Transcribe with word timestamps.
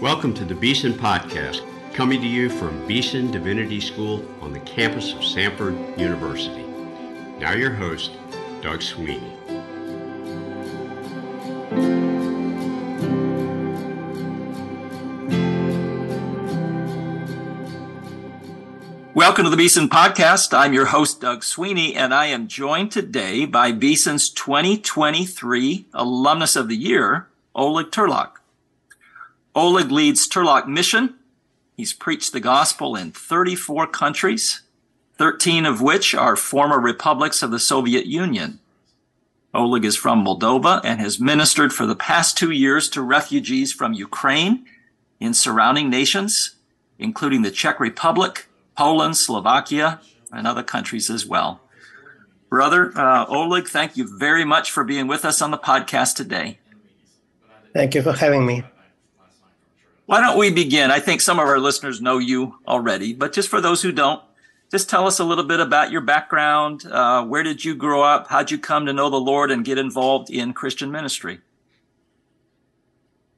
Welcome 0.00 0.32
to 0.34 0.44
the 0.44 0.54
Beeson 0.54 0.92
Podcast, 0.92 1.66
coming 1.92 2.20
to 2.20 2.26
you 2.28 2.48
from 2.48 2.86
Beeson 2.86 3.32
Divinity 3.32 3.80
School 3.80 4.24
on 4.40 4.52
the 4.52 4.60
campus 4.60 5.12
of 5.12 5.18
Samford 5.18 5.98
University. 5.98 6.62
Now, 7.40 7.54
your 7.54 7.72
host, 7.72 8.12
Doug 8.62 8.80
Sweeney. 8.80 9.32
Welcome 19.14 19.46
to 19.46 19.50
the 19.50 19.56
Beeson 19.56 19.88
Podcast. 19.88 20.56
I'm 20.56 20.72
your 20.72 20.86
host, 20.86 21.20
Doug 21.20 21.42
Sweeney, 21.42 21.96
and 21.96 22.14
I 22.14 22.26
am 22.26 22.46
joined 22.46 22.92
today 22.92 23.46
by 23.46 23.72
Beeson's 23.72 24.30
2023 24.30 25.86
Alumnus 25.92 26.54
of 26.54 26.68
the 26.68 26.76
Year, 26.76 27.26
Oleg 27.52 27.90
Turlac. 27.90 28.37
Oleg 29.58 29.90
leads 29.90 30.28
Turlac 30.28 30.68
Mission. 30.68 31.16
He's 31.76 31.92
preached 31.92 32.32
the 32.32 32.38
gospel 32.38 32.94
in 32.94 33.10
34 33.10 33.88
countries, 33.88 34.62
13 35.16 35.66
of 35.66 35.80
which 35.82 36.14
are 36.14 36.36
former 36.36 36.78
republics 36.78 37.42
of 37.42 37.50
the 37.50 37.58
Soviet 37.58 38.06
Union. 38.06 38.60
Oleg 39.52 39.84
is 39.84 39.96
from 39.96 40.24
Moldova 40.24 40.80
and 40.84 41.00
has 41.00 41.18
ministered 41.18 41.72
for 41.72 41.86
the 41.86 41.96
past 41.96 42.38
two 42.38 42.52
years 42.52 42.88
to 42.90 43.02
refugees 43.02 43.72
from 43.72 43.94
Ukraine 43.94 44.64
in 45.18 45.34
surrounding 45.34 45.90
nations, 45.90 46.54
including 46.96 47.42
the 47.42 47.50
Czech 47.50 47.80
Republic, 47.80 48.46
Poland, 48.76 49.16
Slovakia, 49.16 50.00
and 50.30 50.46
other 50.46 50.62
countries 50.62 51.10
as 51.10 51.26
well. 51.26 51.60
Brother 52.48 52.92
uh, 52.96 53.26
Oleg, 53.26 53.66
thank 53.66 53.96
you 53.96 54.06
very 54.18 54.44
much 54.44 54.70
for 54.70 54.84
being 54.84 55.08
with 55.08 55.24
us 55.24 55.42
on 55.42 55.50
the 55.50 55.58
podcast 55.58 56.14
today. 56.14 56.60
Thank 57.74 57.96
you 57.96 58.02
for 58.02 58.12
having 58.12 58.46
me. 58.46 58.62
Why 60.08 60.22
don't 60.22 60.38
we 60.38 60.50
begin? 60.50 60.90
I 60.90 61.00
think 61.00 61.20
some 61.20 61.38
of 61.38 61.46
our 61.46 61.60
listeners 61.60 62.00
know 62.00 62.16
you 62.16 62.54
already, 62.66 63.12
but 63.12 63.34
just 63.34 63.50
for 63.50 63.60
those 63.60 63.82
who 63.82 63.92
don't, 63.92 64.22
just 64.70 64.88
tell 64.88 65.06
us 65.06 65.18
a 65.18 65.24
little 65.24 65.44
bit 65.44 65.60
about 65.60 65.90
your 65.90 66.00
background. 66.00 66.86
Uh, 66.86 67.26
where 67.26 67.42
did 67.42 67.62
you 67.62 67.74
grow 67.74 68.00
up? 68.00 68.28
How'd 68.28 68.50
you 68.50 68.56
come 68.56 68.86
to 68.86 68.94
know 68.94 69.10
the 69.10 69.20
Lord 69.20 69.50
and 69.50 69.66
get 69.66 69.76
involved 69.76 70.30
in 70.30 70.54
Christian 70.54 70.90
ministry? 70.90 71.40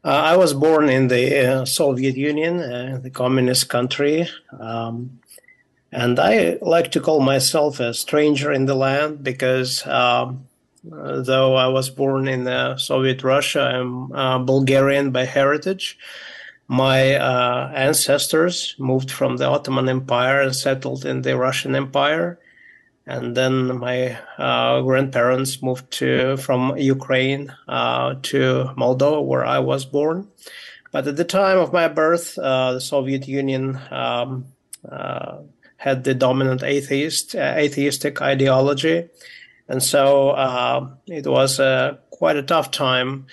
Uh, 0.05 0.11
I 0.11 0.37
was 0.37 0.55
born 0.55 0.89
in 0.89 1.09
the 1.09 1.45
uh, 1.45 1.65
Soviet 1.65 2.17
Union, 2.17 2.61
uh, 2.61 3.01
the 3.03 3.11
communist 3.11 3.69
country. 3.69 4.29
Um, 4.57 5.19
and 5.91 6.21
I 6.21 6.57
like 6.63 6.93
to 6.93 7.01
call 7.01 7.19
myself 7.19 7.81
a 7.81 7.93
stranger 7.93 8.53
in 8.53 8.67
the 8.67 8.77
land 8.77 9.25
because 9.25 9.85
um, 9.89 10.47
though 10.85 11.57
I 11.57 11.67
was 11.67 11.91
born 11.91 12.29
in 12.29 12.79
Soviet 12.79 13.25
Russia, 13.25 13.63
I'm 13.63 14.13
uh, 14.13 14.39
Bulgarian 14.39 15.11
by 15.11 15.25
heritage 15.25 15.99
my 16.71 17.17
uh, 17.17 17.73
ancestors 17.75 18.77
moved 18.79 19.11
from 19.11 19.39
the 19.39 19.45
Ottoman 19.45 19.89
Empire 19.89 20.41
and 20.41 20.55
settled 20.55 21.05
in 21.05 21.23
the 21.23 21.37
Russian 21.37 21.75
Empire. 21.75 22.39
And 23.05 23.37
then 23.37 23.77
my 23.81 24.17
uh, 24.39 24.81
grandparents 24.83 25.61
moved 25.65 25.91
to 25.95 26.37
from 26.37 26.77
Ukraine 26.77 27.53
uh, 27.67 28.15
to 28.23 28.71
Moldova, 28.77 29.21
where 29.21 29.45
I 29.45 29.59
was 29.59 29.85
born. 29.85 30.29
But 30.93 31.09
at 31.09 31.17
the 31.17 31.25
time 31.25 31.59
of 31.59 31.73
my 31.73 31.89
birth, 31.89 32.39
uh, 32.39 32.75
the 32.75 32.81
Soviet 32.81 33.27
Union 33.27 33.81
um, 33.91 34.47
uh, 34.89 35.39
had 35.77 36.05
the 36.05 36.15
dominant 36.15 36.63
atheist 36.63 37.35
uh, 37.35 37.55
atheistic 37.57 38.23
ideology, 38.23 39.09
and 39.67 39.83
so 39.83 40.31
it 41.09 41.27
was 41.27 41.57
quite 42.11 42.37
a 42.37 42.45
tough 42.45 42.71
time 42.71 43.27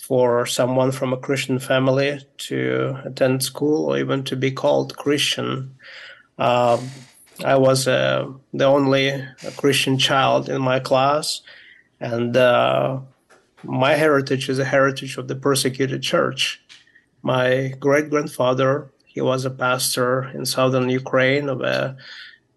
for 0.00 0.46
someone 0.46 0.90
from 0.90 1.12
a 1.12 1.16
Christian 1.16 1.58
family 1.58 2.20
to 2.38 2.96
attend 3.04 3.42
school 3.42 3.84
or 3.84 3.98
even 3.98 4.24
to 4.24 4.34
be 4.34 4.50
called 4.50 4.96
Christian. 4.96 5.74
Uh, 6.38 6.80
I 7.44 7.56
was 7.56 7.86
uh, 7.86 8.26
the 8.52 8.64
only 8.64 9.24
Christian 9.56 9.98
child 9.98 10.48
in 10.48 10.60
my 10.62 10.80
class, 10.80 11.42
and 12.00 12.36
uh, 12.36 13.00
my 13.62 13.94
heritage 13.94 14.48
is 14.48 14.58
a 14.58 14.64
heritage 14.64 15.16
of 15.16 15.28
the 15.28 15.36
persecuted 15.36 16.02
church. 16.02 16.60
My 17.22 17.74
great 17.78 18.10
grandfather, 18.10 18.90
he 19.04 19.20
was 19.20 19.44
a 19.44 19.50
pastor 19.50 20.30
in 20.34 20.46
southern 20.46 20.88
Ukraine 20.88 21.48
of 21.48 21.60
a 21.60 21.96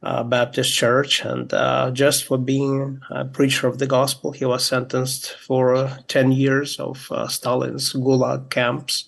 uh, 0.04 0.24
Baptist 0.24 0.74
Church, 0.74 1.24
and 1.24 1.54
uh, 1.54 1.92
just 1.92 2.26
for 2.26 2.38
being 2.38 3.02
a 3.10 3.26
preacher 3.26 3.68
of 3.68 3.80
the 3.80 3.88
gospel, 3.88 4.32
he 4.32 4.46
was 4.46 4.66
sentenced 4.66 5.34
for 5.34 5.76
uh, 5.76 5.98
10 6.08 6.32
years 6.32 6.80
of 6.80 7.08
uh, 7.12 7.28
Stalin's 7.28 7.94
Gulag 7.94 8.50
camps. 8.50 9.06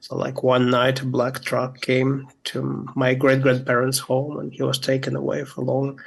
So, 0.00 0.16
like 0.16 0.42
one 0.42 0.70
night, 0.70 1.00
a 1.00 1.06
black 1.06 1.42
truck 1.42 1.80
came 1.80 2.28
to 2.44 2.86
my 2.94 3.14
great 3.14 3.40
grandparents' 3.40 3.98
home, 3.98 4.38
and 4.38 4.52
he 4.52 4.62
was 4.62 4.78
taken 4.78 5.16
away 5.16 5.44
for 5.44 5.64
long. 5.64 6.00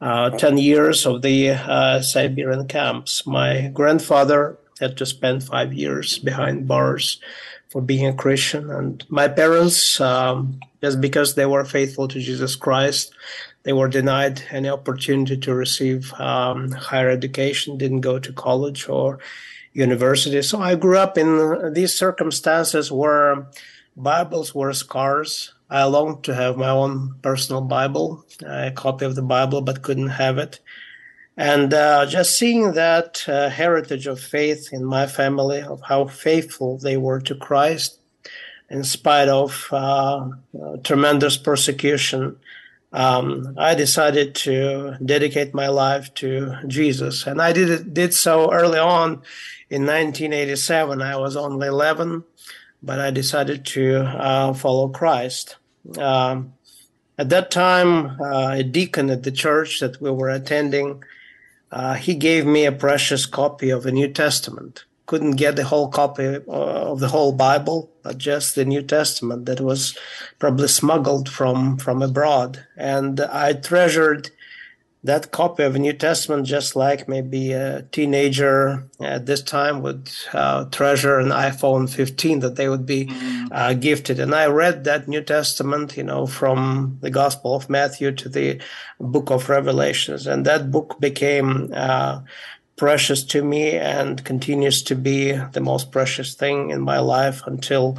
Uh, 0.00 0.30
10 0.30 0.56
years 0.58 1.04
of 1.04 1.22
the 1.22 1.50
uh, 1.50 2.00
Siberian 2.00 2.66
camps. 2.68 3.26
My 3.26 3.70
grandfather 3.74 4.58
had 4.80 4.96
to 4.96 5.06
spend 5.06 5.44
five 5.44 5.72
years 5.72 6.18
behind 6.18 6.66
bars 6.66 7.20
for 7.70 7.80
being 7.80 8.06
a 8.06 8.12
Christian. 8.12 8.70
And 8.70 9.04
my 9.08 9.28
parents, 9.28 10.00
um, 10.00 10.60
just 10.82 11.00
because 11.00 11.34
they 11.34 11.46
were 11.46 11.64
faithful 11.64 12.08
to 12.08 12.18
Jesus 12.18 12.56
Christ, 12.56 13.12
they 13.62 13.72
were 13.72 13.88
denied 13.88 14.42
any 14.50 14.68
opportunity 14.68 15.36
to 15.36 15.54
receive 15.54 16.12
um, 16.14 16.70
higher 16.72 17.10
education, 17.10 17.76
didn't 17.76 18.00
go 18.00 18.18
to 18.18 18.32
college 18.32 18.88
or 18.88 19.18
university. 19.72 20.40
So 20.42 20.60
I 20.60 20.74
grew 20.74 20.98
up 20.98 21.18
in 21.18 21.72
these 21.72 21.94
circumstances 21.94 22.90
where 22.90 23.46
Bibles 23.96 24.54
were 24.54 24.72
scarce. 24.72 25.52
I 25.68 25.84
longed 25.84 26.24
to 26.24 26.34
have 26.34 26.56
my 26.56 26.70
own 26.70 27.14
personal 27.22 27.60
Bible, 27.60 28.24
a 28.44 28.72
copy 28.72 29.04
of 29.04 29.14
the 29.14 29.22
Bible, 29.22 29.60
but 29.60 29.82
couldn't 29.82 30.08
have 30.08 30.38
it. 30.38 30.58
And 31.36 31.72
uh, 31.72 32.06
just 32.06 32.36
seeing 32.36 32.72
that 32.72 33.24
uh, 33.28 33.48
heritage 33.50 34.06
of 34.06 34.20
faith 34.20 34.70
in 34.72 34.84
my 34.84 35.06
family, 35.06 35.62
of 35.62 35.80
how 35.82 36.06
faithful 36.06 36.78
they 36.78 36.96
were 36.96 37.20
to 37.20 37.34
Christ, 37.34 37.98
in 38.68 38.84
spite 38.84 39.28
of 39.28 39.68
uh, 39.70 40.28
tremendous 40.82 41.36
persecution, 41.36 42.36
um, 42.92 43.54
I 43.56 43.74
decided 43.74 44.34
to 44.36 44.96
dedicate 45.04 45.54
my 45.54 45.68
life 45.68 46.12
to 46.14 46.56
Jesus, 46.66 47.26
and 47.26 47.40
I 47.40 47.52
did 47.52 47.70
it, 47.70 47.94
did 47.94 48.14
so 48.14 48.52
early 48.52 48.78
on 48.78 49.22
in 49.68 49.86
1987. 49.86 51.00
I 51.00 51.16
was 51.16 51.36
only 51.36 51.68
11, 51.68 52.24
but 52.82 52.98
I 52.98 53.10
decided 53.10 53.64
to 53.66 53.96
uh, 53.98 54.54
follow 54.54 54.88
Christ. 54.88 55.56
Um, 55.98 56.54
at 57.16 57.28
that 57.28 57.50
time, 57.50 58.20
uh, 58.20 58.54
a 58.56 58.62
deacon 58.64 59.10
at 59.10 59.22
the 59.22 59.30
church 59.30 59.78
that 59.80 60.00
we 60.00 60.10
were 60.10 60.30
attending, 60.30 61.04
uh, 61.70 61.94
he 61.94 62.14
gave 62.14 62.44
me 62.44 62.64
a 62.64 62.72
precious 62.72 63.26
copy 63.26 63.70
of 63.70 63.84
the 63.84 63.92
New 63.92 64.08
Testament 64.08 64.84
couldn't 65.10 65.32
get 65.32 65.56
the 65.56 65.64
whole 65.64 65.88
copy 65.88 66.24
uh, 66.24 66.92
of 66.92 67.00
the 67.00 67.08
whole 67.08 67.32
Bible, 67.32 67.90
but 68.04 68.16
just 68.16 68.54
the 68.54 68.64
New 68.64 68.80
Testament 68.80 69.44
that 69.46 69.60
was 69.60 69.98
probably 70.38 70.68
smuggled 70.68 71.28
from 71.28 71.78
from 71.78 72.00
abroad. 72.00 72.64
And 72.76 73.20
I 73.20 73.54
treasured 73.54 74.30
that 75.02 75.32
copy 75.32 75.64
of 75.64 75.72
the 75.72 75.80
New 75.80 75.94
Testament 75.94 76.46
just 76.46 76.76
like 76.76 77.08
maybe 77.08 77.50
a 77.50 77.82
teenager 77.90 78.84
at 79.00 79.26
this 79.26 79.42
time 79.42 79.82
would 79.82 80.08
uh, 80.32 80.66
treasure 80.66 81.18
an 81.18 81.30
iPhone 81.30 81.90
15 81.90 82.38
that 82.40 82.54
they 82.54 82.68
would 82.68 82.86
be 82.86 83.06
mm. 83.06 83.48
uh, 83.50 83.74
gifted. 83.74 84.20
And 84.20 84.32
I 84.32 84.46
read 84.46 84.84
that 84.84 85.08
New 85.08 85.22
Testament, 85.22 85.96
you 85.96 86.04
know, 86.04 86.24
from 86.26 86.98
the 87.00 87.10
Gospel 87.10 87.56
of 87.56 87.68
Matthew 87.68 88.12
to 88.12 88.28
the 88.28 88.60
Book 89.00 89.30
of 89.30 89.48
Revelations, 89.48 90.28
and 90.28 90.44
that 90.44 90.70
book 90.70 91.00
became 91.00 91.72
uh, 91.74 92.20
precious 92.80 93.22
to 93.22 93.44
me 93.44 93.72
and 93.72 94.24
continues 94.24 94.82
to 94.82 94.94
be 94.94 95.32
the 95.32 95.60
most 95.60 95.92
precious 95.92 96.32
thing 96.32 96.70
in 96.70 96.80
my 96.80 96.98
life 96.98 97.42
until 97.44 97.98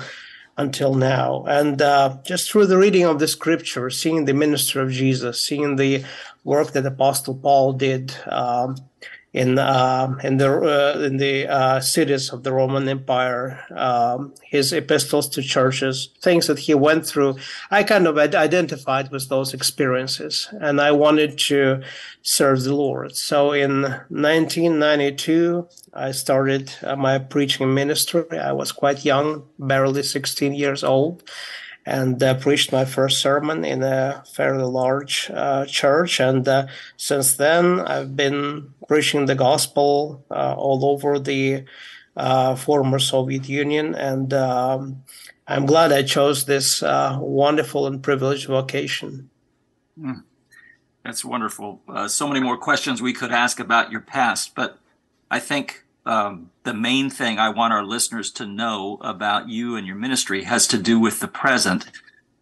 until 0.57 0.95
now. 0.95 1.45
And 1.47 1.79
uh, 1.79 2.17
just 2.23 2.51
through 2.51 2.65
the 2.65 2.79
reading 2.79 3.05
of 3.05 3.19
the 3.19 3.27
scripture, 3.27 3.91
seeing 3.91 4.25
the 4.25 4.33
ministry 4.33 4.81
of 4.81 4.89
Jesus, 4.89 5.45
seeing 5.45 5.75
the 5.75 6.03
work 6.43 6.71
that 6.71 6.87
Apostle 6.87 7.35
Paul 7.35 7.73
did 7.73 8.15
um, 8.25 8.75
in 9.33 9.57
uh, 9.57 10.13
in 10.23 10.37
the 10.37 10.49
uh, 10.49 10.99
in 10.99 11.17
the 11.17 11.47
uh, 11.47 11.79
cities 11.79 12.31
of 12.31 12.43
the 12.43 12.51
Roman 12.51 12.87
Empire, 12.89 13.63
um, 13.73 14.33
his 14.43 14.73
epistles 14.73 15.29
to 15.29 15.41
churches, 15.41 16.09
things 16.21 16.47
that 16.47 16.59
he 16.59 16.73
went 16.73 17.05
through. 17.05 17.37
I 17.69 17.83
kind 17.83 18.07
of 18.07 18.17
identified 18.17 19.09
with 19.09 19.29
those 19.29 19.53
experiences, 19.53 20.49
and 20.59 20.81
I 20.81 20.91
wanted 20.91 21.37
to 21.49 21.81
serve 22.21 22.63
the 22.63 22.75
Lord. 22.75 23.15
So 23.15 23.53
in 23.53 23.83
1992, 24.09 25.67
I 25.93 26.11
started 26.11 26.73
uh, 26.83 26.97
my 26.97 27.17
preaching 27.17 27.73
ministry. 27.73 28.37
I 28.37 28.51
was 28.51 28.73
quite 28.73 29.05
young, 29.05 29.43
barely 29.57 30.03
16 30.03 30.53
years 30.53 30.83
old, 30.83 31.23
and 31.85 32.21
uh, 32.21 32.35
preached 32.35 32.71
my 32.71 32.85
first 32.85 33.19
sermon 33.21 33.65
in 33.65 33.81
a 33.83 34.23
fairly 34.31 34.63
large 34.63 35.31
uh, 35.33 35.65
church. 35.65 36.19
And 36.19 36.47
uh, 36.47 36.67
since 36.97 37.35
then, 37.35 37.79
I've 37.79 38.15
been 38.15 38.73
preaching 38.87 39.25
the 39.25 39.35
gospel 39.35 40.23
uh, 40.29 40.53
all 40.55 40.85
over 40.85 41.17
the 41.17 41.65
uh, 42.15 42.55
former 42.55 42.99
Soviet 42.99 43.49
Union. 43.49 43.95
And 43.95 44.33
um, 44.33 45.03
I'm 45.47 45.65
glad 45.65 45.91
I 45.91 46.03
chose 46.03 46.45
this 46.45 46.83
uh, 46.83 47.17
wonderful 47.19 47.87
and 47.87 48.03
privileged 48.03 48.47
vocation. 48.47 49.29
Mm. 49.99 50.23
That's 51.03 51.25
wonderful. 51.25 51.81
So 52.07 52.27
many 52.27 52.41
more 52.41 52.57
questions 52.57 53.01
we 53.01 53.11
could 53.11 53.31
ask 53.31 53.59
about 53.59 53.91
your 53.91 54.01
past, 54.01 54.53
but 54.53 54.77
I 55.31 55.39
think 55.39 55.83
um, 56.05 56.49
the 56.63 56.73
main 56.73 57.09
thing 57.09 57.37
I 57.37 57.49
want 57.49 57.73
our 57.73 57.83
listeners 57.83 58.31
to 58.31 58.45
know 58.45 58.97
about 59.01 59.49
you 59.49 59.75
and 59.75 59.85
your 59.85 59.95
ministry 59.95 60.43
has 60.43 60.67
to 60.67 60.77
do 60.77 60.99
with 60.99 61.19
the 61.19 61.27
present 61.27 61.91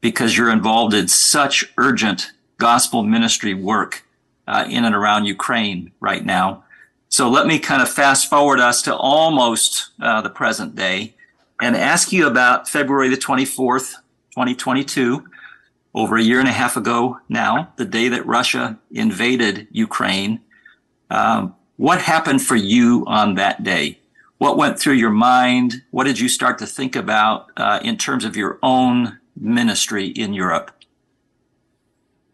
because 0.01 0.37
you're 0.37 0.51
involved 0.51 0.93
in 0.93 1.07
such 1.07 1.71
urgent 1.77 2.31
gospel 2.57 3.03
ministry 3.03 3.53
work 3.53 4.05
uh, 4.47 4.65
in 4.69 4.85
and 4.85 4.95
around 4.95 5.25
Ukraine 5.25 5.91
right 5.99 6.25
now. 6.25 6.63
So 7.09 7.29
let 7.29 7.47
me 7.47 7.59
kind 7.59 7.81
of 7.81 7.89
fast 7.89 8.29
forward 8.29 8.59
us 8.59 8.81
to 8.83 8.95
almost 8.95 9.89
uh, 10.01 10.21
the 10.21 10.29
present 10.29 10.75
day 10.75 11.15
and 11.61 11.75
ask 11.75 12.11
you 12.11 12.27
about 12.27 12.69
February 12.69 13.09
the 13.09 13.17
24th, 13.17 13.95
2022, 14.31 15.25
over 15.93 16.17
a 16.17 16.21
year 16.21 16.39
and 16.39 16.47
a 16.47 16.53
half 16.53 16.77
ago 16.77 17.19
now, 17.27 17.73
the 17.77 17.85
day 17.85 18.09
that 18.09 18.25
Russia 18.25 18.79
invaded 18.91 19.67
Ukraine. 19.71 20.39
Um, 21.09 21.55
what 21.79 22.01
happened 22.01 22.41
for 22.41 22.57
you 22.57 23.05
on 23.07 23.35
that 23.35 23.63
day? 23.63 23.97
What 24.37 24.57
went 24.57 24.77
through 24.77 24.95
your 24.95 25.11
mind? 25.11 25.81
What 25.91 26.03
did 26.03 26.19
you 26.19 26.27
start 26.27 26.57
to 26.59 26.65
think 26.65 26.93
about 26.93 27.51
uh, 27.55 27.79
in 27.81 27.95
terms 27.95 28.25
of 28.25 28.35
your 28.35 28.59
own 28.61 29.17
ministry 29.39 30.07
in 30.07 30.33
Europe? 30.33 30.71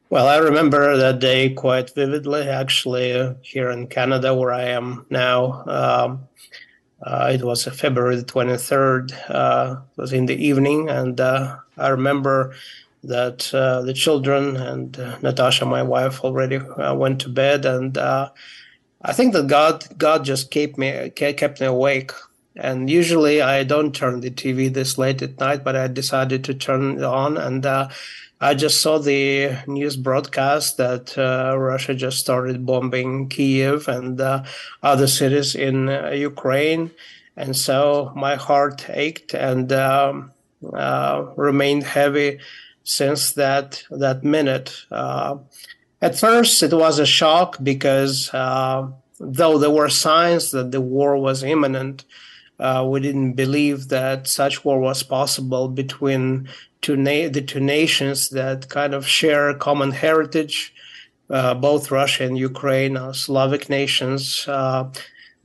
Well, 0.09 0.27
I 0.27 0.37
remember 0.37 0.97
that 0.97 1.19
day 1.19 1.51
quite 1.51 1.93
vividly, 1.93 2.49
actually, 2.49 3.13
uh, 3.13 3.35
here 3.43 3.69
in 3.69 3.85
Canada, 3.85 4.33
where 4.33 4.51
I 4.51 4.63
am 4.63 5.05
now. 5.11 5.63
Um, 5.67 6.27
uh, 7.03 7.29
it 7.31 7.43
was 7.43 7.65
February 7.65 8.15
the 8.15 8.23
23rd, 8.23 9.13
uh, 9.29 9.75
it 9.95 10.01
was 10.01 10.11
in 10.11 10.25
the 10.25 10.43
evening, 10.43 10.89
and 10.89 11.21
uh, 11.21 11.57
I 11.77 11.89
remember 11.89 12.55
that 13.03 13.53
uh, 13.53 13.83
the 13.83 13.93
children 13.93 14.57
and 14.57 14.99
uh, 14.99 15.19
Natasha, 15.19 15.67
my 15.67 15.83
wife, 15.83 16.23
already 16.23 16.59
went 16.95 17.21
to 17.21 17.29
bed, 17.29 17.65
and 17.65 17.95
I 19.05 19.13
think 19.13 19.33
that 19.33 19.47
God, 19.47 19.85
God 19.97 20.25
just 20.25 20.51
kept 20.51 20.77
me, 20.77 21.09
kept 21.11 21.61
me 21.61 21.67
awake. 21.67 22.11
And 22.55 22.89
usually 22.89 23.41
I 23.41 23.63
don't 23.63 23.93
turn 23.93 24.21
the 24.21 24.31
TV 24.31 24.73
this 24.73 24.97
late 24.97 25.21
at 25.21 25.39
night, 25.39 25.63
but 25.63 25.75
I 25.75 25.87
decided 25.87 26.43
to 26.45 26.53
turn 26.53 26.97
it 26.97 27.03
on, 27.03 27.37
and 27.37 27.65
I 28.41 28.53
just 28.53 28.81
saw 28.81 28.99
the 28.99 29.57
news 29.65 29.95
broadcast 29.95 30.77
that 30.77 31.17
uh, 31.17 31.57
Russia 31.57 31.95
just 31.95 32.19
started 32.19 32.65
bombing 32.65 33.29
Kiev 33.29 33.87
and 33.87 34.19
uh, 34.19 34.43
other 34.83 35.07
cities 35.07 35.55
in 35.55 35.87
uh, 35.87 36.09
Ukraine. 36.09 36.91
And 37.37 37.55
so 37.55 38.11
my 38.15 38.35
heart 38.35 38.89
ached 38.89 39.33
and 39.33 39.71
um, 39.71 40.31
uh, 40.73 41.27
remained 41.37 41.83
heavy 41.83 42.39
since 42.83 43.31
that, 43.33 43.83
that 43.89 44.23
minute. 44.23 44.85
Uh, 46.05 46.07
at 46.07 46.19
first, 46.19 46.63
it 46.63 46.73
was 46.73 46.99
a 46.99 47.05
shock 47.05 47.57
because 47.63 48.33
uh, 48.33 48.87
though 49.19 49.57
there 49.57 49.69
were 49.69 49.89
signs 49.89 50.51
that 50.51 50.71
the 50.71 50.81
war 50.81 51.17
was 51.17 51.43
imminent, 51.43 52.05
we 52.59 52.99
didn't 52.99 53.33
believe 53.33 53.89
that 53.89 54.27
such 54.27 54.63
war 54.63 54.79
was 54.79 55.03
possible 55.03 55.67
between 55.67 56.47
two 56.81 56.95
na- 56.95 57.29
the 57.29 57.41
two 57.41 57.59
nations 57.59 58.29
that 58.29 58.69
kind 58.69 58.93
of 58.93 59.07
share 59.07 59.49
a 59.49 59.55
common 59.55 59.91
heritage. 59.91 60.73
Uh, 61.27 61.55
both 61.55 61.89
Russia 61.89 62.23
and 62.23 62.37
Ukraine 62.37 62.97
are 62.97 63.13
Slavic 63.13 63.67
nations. 63.67 64.47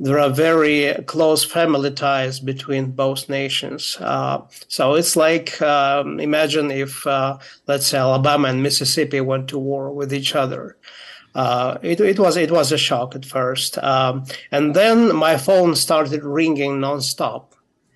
There 0.03 0.19
are 0.19 0.31
very 0.31 0.95
close 1.05 1.45
family 1.45 1.91
ties 1.91 2.41
between 2.41 2.93
both 2.93 3.29
nations. 3.29 3.99
Uh, 4.01 4.41
so 4.67 4.95
it's 4.95 5.15
like 5.15 5.61
um, 5.61 6.19
imagine 6.19 6.71
if, 6.71 7.07
uh, 7.07 7.37
let's 7.67 7.87
say, 7.87 7.99
Alabama 7.99 8.49
and 8.49 8.63
Mississippi 8.63 9.21
went 9.21 9.49
to 9.49 9.59
war 9.59 9.93
with 9.93 10.15
each 10.15 10.35
other. 10.35 10.79
Uh, 11.35 11.77
it, 11.83 12.01
it, 12.01 12.19
was 12.19 12.39
it 12.39 12.51
was 12.51 12.73
a 12.73 12.79
shock 12.79 13.15
at 13.15 13.27
first, 13.27 13.77
um, 13.79 14.25
and 14.51 14.75
then 14.75 15.15
my 15.15 15.37
phone 15.37 15.77
started 15.77 16.25
ringing 16.25 16.81
nonstop 16.81 17.53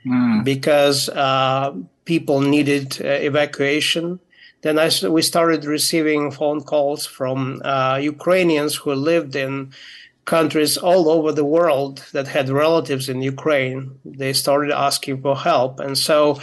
mm. 0.06 0.44
because 0.44 1.08
uh, 1.08 1.74
people 2.04 2.40
needed 2.42 3.00
uh, 3.00 3.08
evacuation. 3.08 4.20
Then 4.62 4.78
I, 4.78 4.90
we 5.08 5.20
started 5.22 5.64
receiving 5.64 6.30
phone 6.30 6.60
calls 6.60 7.06
from 7.06 7.60
uh, 7.64 7.98
Ukrainians 8.00 8.76
who 8.76 8.94
lived 8.94 9.34
in 9.34 9.72
countries 10.24 10.76
all 10.76 11.08
over 11.08 11.32
the 11.32 11.44
world 11.44 12.04
that 12.12 12.28
had 12.28 12.48
relatives 12.48 13.08
in 13.08 13.22
Ukraine. 13.22 13.98
They 14.04 14.32
started 14.32 14.70
asking 14.70 15.22
for 15.22 15.36
help. 15.36 15.80
And 15.80 15.96
so 15.98 16.40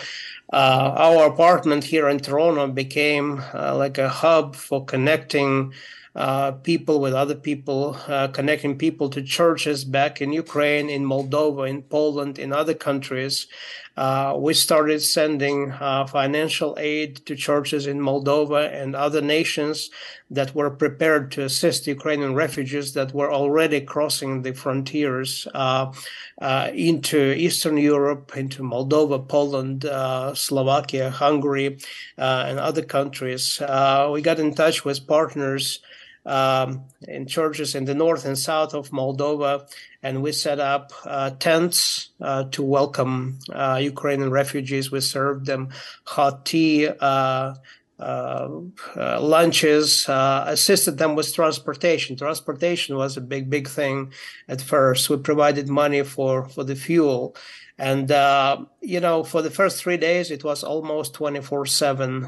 uh, 0.54 0.94
our 0.98 1.28
apartment 1.28 1.84
here 1.86 2.08
in 2.10 2.20
Toronto 2.20 2.68
became 2.68 3.44
uh, 3.54 3.76
like 3.76 3.98
a 3.98 4.10
hub 4.10 4.56
for 4.56 4.84
connecting 4.86 5.74
uh, 6.14 6.52
people 6.52 7.00
with 7.00 7.14
other 7.14 7.36
people, 7.36 7.98
uh, 8.08 8.28
connecting 8.28 8.78
people 8.78 9.10
to 9.10 9.22
churches 9.22 9.86
back 9.86 10.22
in 10.22 10.34
Ukraine, 10.34 10.90
in 10.90 11.06
Moldova, 11.06 11.70
in 11.70 11.84
Poland, 11.84 12.38
in 12.38 12.52
other 12.52 12.74
countries. 12.74 13.48
Uh, 13.98 14.36
we 14.38 14.54
started 14.54 15.02
sending 15.02 15.72
uh, 15.72 16.06
financial 16.08 16.78
aid 16.80 17.18
to 17.26 17.36
churches 17.36 17.88
in 17.88 18.00
Moldova 18.00 18.72
and 18.74 18.96
other 18.96 19.22
nations 19.22 19.90
that 20.30 20.56
were 20.56 20.70
prepared 20.70 21.30
to 21.32 21.44
assist 21.44 21.88
Ukrainian 21.88 22.34
refugees 22.34 22.94
that 22.94 23.14
were 23.14 23.34
already 23.34 23.82
crossing 23.82 24.42
the 24.42 24.54
frontiers 24.54 25.48
uh, 25.54 25.92
uh 26.42 26.70
into 26.74 27.34
Eastern 27.34 27.78
Europe, 27.78 28.38
into 28.38 28.64
Moldova, 28.64 29.28
Poland, 29.28 29.86
uh, 29.86 30.34
Slovakia, 30.34 31.10
Hungary, 31.10 31.78
uh, 32.18 32.46
and 32.48 32.60
other 32.60 32.84
countries. 32.84 33.60
we 34.14 34.22
got 34.22 34.40
in 34.40 34.54
touch 34.54 34.86
with 34.86 35.06
partners 35.06 35.80
um, 36.26 36.84
in 37.08 37.26
churches 37.26 37.76
in 37.76 37.86
the 37.86 37.96
north 37.96 38.26
and 38.26 38.38
south 38.38 38.74
of 38.74 38.90
Moldova, 38.92 39.68
and 40.04 40.22
we 40.22 40.32
set 40.32 40.60
up 40.60 40.92
uh, 41.06 41.32
tents 41.32 42.10
uh, 42.22 42.46
to 42.52 42.64
welcome 42.64 43.40
uh, 43.52 43.80
Ukrainian 43.82 44.32
refugees. 44.32 44.92
We 44.92 45.02
served 45.02 45.46
them 45.46 45.70
hot 46.06 46.46
tea. 46.46 46.88
Uh, 46.88 47.56
uh, 48.00 48.50
uh, 48.98 49.22
lunches, 49.22 50.06
assisted 50.10 50.98
them 50.98 51.14
with 51.14 51.36
transportation. 51.36 52.16
Transportation 52.16 52.96
was 52.96 53.16
a 53.16 53.22
big, 53.22 53.48
big 53.48 53.68
thing 53.68 54.12
at 54.48 54.60
first. 54.60 55.08
We 55.08 55.18
provided 55.18 55.70
money 55.70 56.02
for, 56.02 56.50
for 56.50 56.64
the 56.64 56.76
fuel. 56.76 57.36
And, 57.82 58.12
uh, 58.12 58.66
you 58.80 59.00
know, 59.00 59.24
for 59.24 59.42
the 59.42 59.50
first 59.50 59.82
three 59.82 59.98
days, 59.98 60.30
it 60.30 60.44
was 60.44 60.64
almost 60.64 61.16
24 61.16 61.62
uh, 61.62 61.66
7 61.66 62.28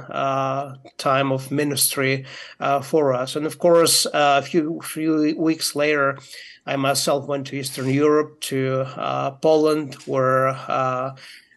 time 0.97 1.31
of 1.31 1.51
ministry 1.51 2.25
uh, 2.59 2.81
for 2.81 3.13
us. 3.13 3.35
And 3.35 3.45
of 3.45 3.59
course, 3.59 4.07
uh, 4.07 4.41
a 4.41 4.41
few, 4.41 4.81
few 4.81 5.35
weeks 5.37 5.75
later, 5.75 6.17
I 6.65 6.75
myself 6.77 7.27
went 7.27 7.45
to 7.47 7.55
Eastern 7.55 7.87
Europe, 7.89 8.41
to 8.49 8.81
uh, 8.97 9.31
Poland, 9.31 9.93
where 10.07 10.47
uh, 10.47 11.15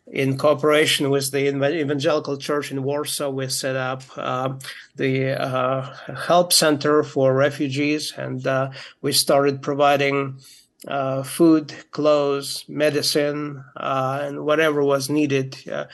in 0.09 0.37
cooperation 0.37 1.09
with 1.09 1.31
the 1.31 1.49
Evangelical 1.49 2.37
Church 2.37 2.71
in 2.71 2.83
Warsaw, 2.83 3.31
we 3.31 3.49
set 3.49 3.77
up 3.77 4.03
uh, 4.19 4.59
the 4.97 5.41
uh, 5.41 6.15
help 6.15 6.53
center 6.53 7.03
for 7.03 7.33
refugees, 7.33 8.13
and 8.15 8.47
uh, 8.47 8.71
we 9.01 9.13
started 9.13 9.63
providing 9.63 10.39
uh, 10.87 11.23
food, 11.23 11.75
clothes, 11.91 12.65
medicine, 12.69 13.65
uh, 13.77 14.21
and 14.23 14.45
whatever 14.45 14.83
was 14.85 15.11
needed 15.11 15.57
uh, 15.69 15.87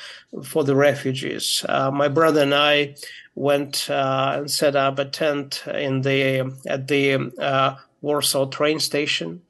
for 0.44 0.64
the 0.64 0.76
refugees. 0.76 1.64
Uh, 1.68 1.90
my 1.90 2.08
brother 2.08 2.42
and 2.42 2.54
I 2.54 2.96
went 3.34 3.88
uh, 3.88 4.34
and 4.38 4.50
set 4.50 4.76
up 4.76 4.98
a 4.98 5.04
tent 5.04 5.62
in 5.66 6.02
the 6.02 6.52
at 6.66 6.88
the 6.88 7.32
uh, 7.38 7.76
Warsaw 8.00 8.46
train 8.46 8.80
station. 8.80 9.42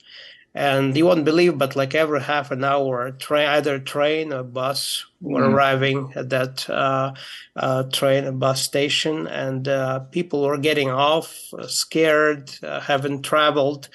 And 0.54 0.94
you 0.97 1.06
won't 1.06 1.25
believe, 1.25 1.56
but 1.56 1.76
like 1.76 1.94
every 1.94 2.21
half 2.21 2.50
an 2.50 2.62
hour, 2.62 3.11
train, 3.12 3.49
either 3.49 3.78
train 3.78 4.32
or 4.32 4.42
bus 4.42 5.06
were 5.21 5.40
mm. 5.42 5.54
arriving 5.54 6.12
at 6.14 6.28
that 6.28 6.68
uh, 6.68 7.14
uh, 7.56 7.85
train 7.85 8.25
and 8.25 8.38
bus 8.38 8.61
station, 8.61 9.26
and 9.26 9.66
uh, 9.66 10.00
people 10.11 10.42
were 10.42 10.59
getting 10.59 10.90
off, 10.90 11.54
scared, 11.68 12.50
haven't 12.62 13.23
traveled, 13.23 13.88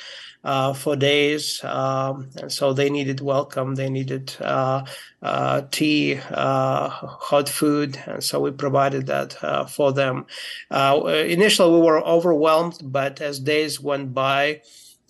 uh, 0.47 0.73
for 0.73 0.95
days. 0.95 1.61
Um, 1.63 2.29
and 2.37 2.51
so 2.51 2.73
they 2.73 2.89
needed 2.89 3.19
welcome. 3.19 3.75
They 3.75 3.89
needed 3.89 4.33
uh, 4.39 4.85
uh, 5.21 5.61
tea, 5.71 6.19
uh, 6.31 6.89
hot 6.89 7.49
food. 7.49 7.99
And 8.05 8.23
so 8.23 8.39
we 8.39 8.51
provided 8.51 9.07
that 9.07 9.43
uh, 9.43 9.65
for 9.65 9.91
them. 9.91 10.25
Uh, 10.71 11.01
initially, 11.05 11.71
we 11.73 11.85
were 11.85 12.01
overwhelmed, 12.01 12.79
but 12.81 13.19
as 13.19 13.39
days 13.39 13.81
went 13.81 14.13
by, 14.13 14.61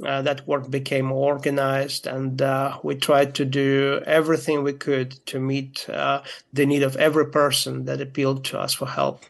Uh, 0.05 0.21
that 0.21 0.45
work 0.47 0.69
became 0.69 1.11
organized, 1.11 2.05
and 2.05 2.39
uh, 2.39 2.77
we 2.83 2.93
tried 2.93 3.33
to 3.33 3.43
do 3.43 3.99
everything 4.05 4.61
we 4.61 4.71
could 4.71 5.09
to 5.25 5.39
meet 5.39 5.89
uh, 5.89 6.21
the 6.53 6.67
need 6.67 6.83
of 6.83 6.95
every 6.97 7.25
person 7.25 7.85
that 7.85 7.99
appealed 7.99 8.45
to 8.45 8.59
us 8.59 8.75
for 8.75 8.85
help. 8.85 9.25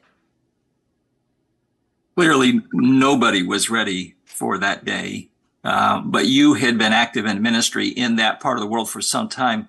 Clearly, 2.17 2.59
nobody 2.73 3.43
was 3.43 3.69
ready 3.69 4.15
for 4.25 4.57
that 4.57 4.83
day. 4.83 5.29
Uh, 5.63 6.01
but 6.01 6.27
you 6.27 6.53
had 6.53 6.77
been 6.77 6.93
active 6.93 7.25
in 7.25 7.41
ministry 7.41 7.87
in 7.87 8.17
that 8.17 8.39
part 8.39 8.57
of 8.57 8.61
the 8.61 8.67
world 8.67 8.89
for 8.89 9.01
some 9.01 9.29
time. 9.29 9.67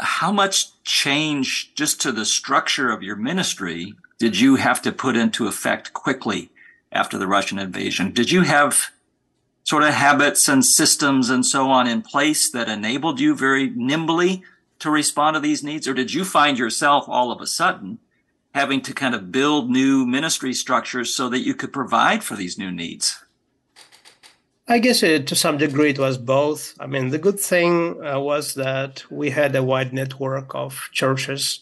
how 0.00 0.30
much 0.30 0.68
change 0.84 1.72
just 1.74 2.00
to 2.00 2.12
the 2.12 2.24
structure 2.24 2.92
of 2.92 3.02
your 3.02 3.16
ministry 3.16 3.92
did 4.20 4.38
you 4.38 4.56
have 4.56 4.80
to 4.82 4.92
put 4.92 5.16
into 5.16 5.48
effect 5.48 5.92
quickly 5.92 6.50
after 6.92 7.18
the 7.18 7.26
Russian 7.26 7.58
invasion? 7.58 8.12
Did 8.12 8.30
you 8.30 8.42
have 8.42 8.90
sort 9.64 9.82
of 9.82 9.94
habits 9.94 10.48
and 10.48 10.64
systems 10.64 11.30
and 11.30 11.44
so 11.44 11.70
on 11.70 11.86
in 11.86 12.02
place 12.02 12.50
that 12.50 12.68
enabled 12.68 13.20
you 13.20 13.34
very 13.34 13.70
nimbly 13.70 14.42
to 14.78 14.90
respond 14.90 15.34
to 15.34 15.40
these 15.40 15.62
needs? 15.62 15.86
Or 15.86 15.94
did 15.94 16.12
you 16.12 16.24
find 16.24 16.58
yourself 16.58 17.04
all 17.08 17.30
of 17.30 17.40
a 17.40 17.46
sudden 17.46 17.98
having 18.54 18.80
to 18.82 18.92
kind 18.92 19.14
of 19.14 19.30
build 19.30 19.70
new 19.70 20.04
ministry 20.06 20.52
structures 20.52 21.14
so 21.14 21.28
that 21.28 21.40
you 21.40 21.54
could 21.54 21.72
provide 21.72 22.24
for 22.24 22.34
these 22.36 22.58
new 22.58 22.70
needs? 22.72 23.22
I 24.66 24.78
guess 24.78 25.02
it, 25.02 25.26
to 25.26 25.36
some 25.36 25.58
degree 25.58 25.90
it 25.90 25.98
was 25.98 26.16
both. 26.16 26.74
I 26.78 26.86
mean, 26.86 27.10
the 27.10 27.18
good 27.18 27.40
thing 27.40 28.04
uh, 28.04 28.20
was 28.20 28.54
that 28.54 29.04
we 29.10 29.30
had 29.30 29.54
a 29.56 29.64
wide 29.64 29.92
network 29.92 30.54
of 30.54 30.88
churches 30.92 31.60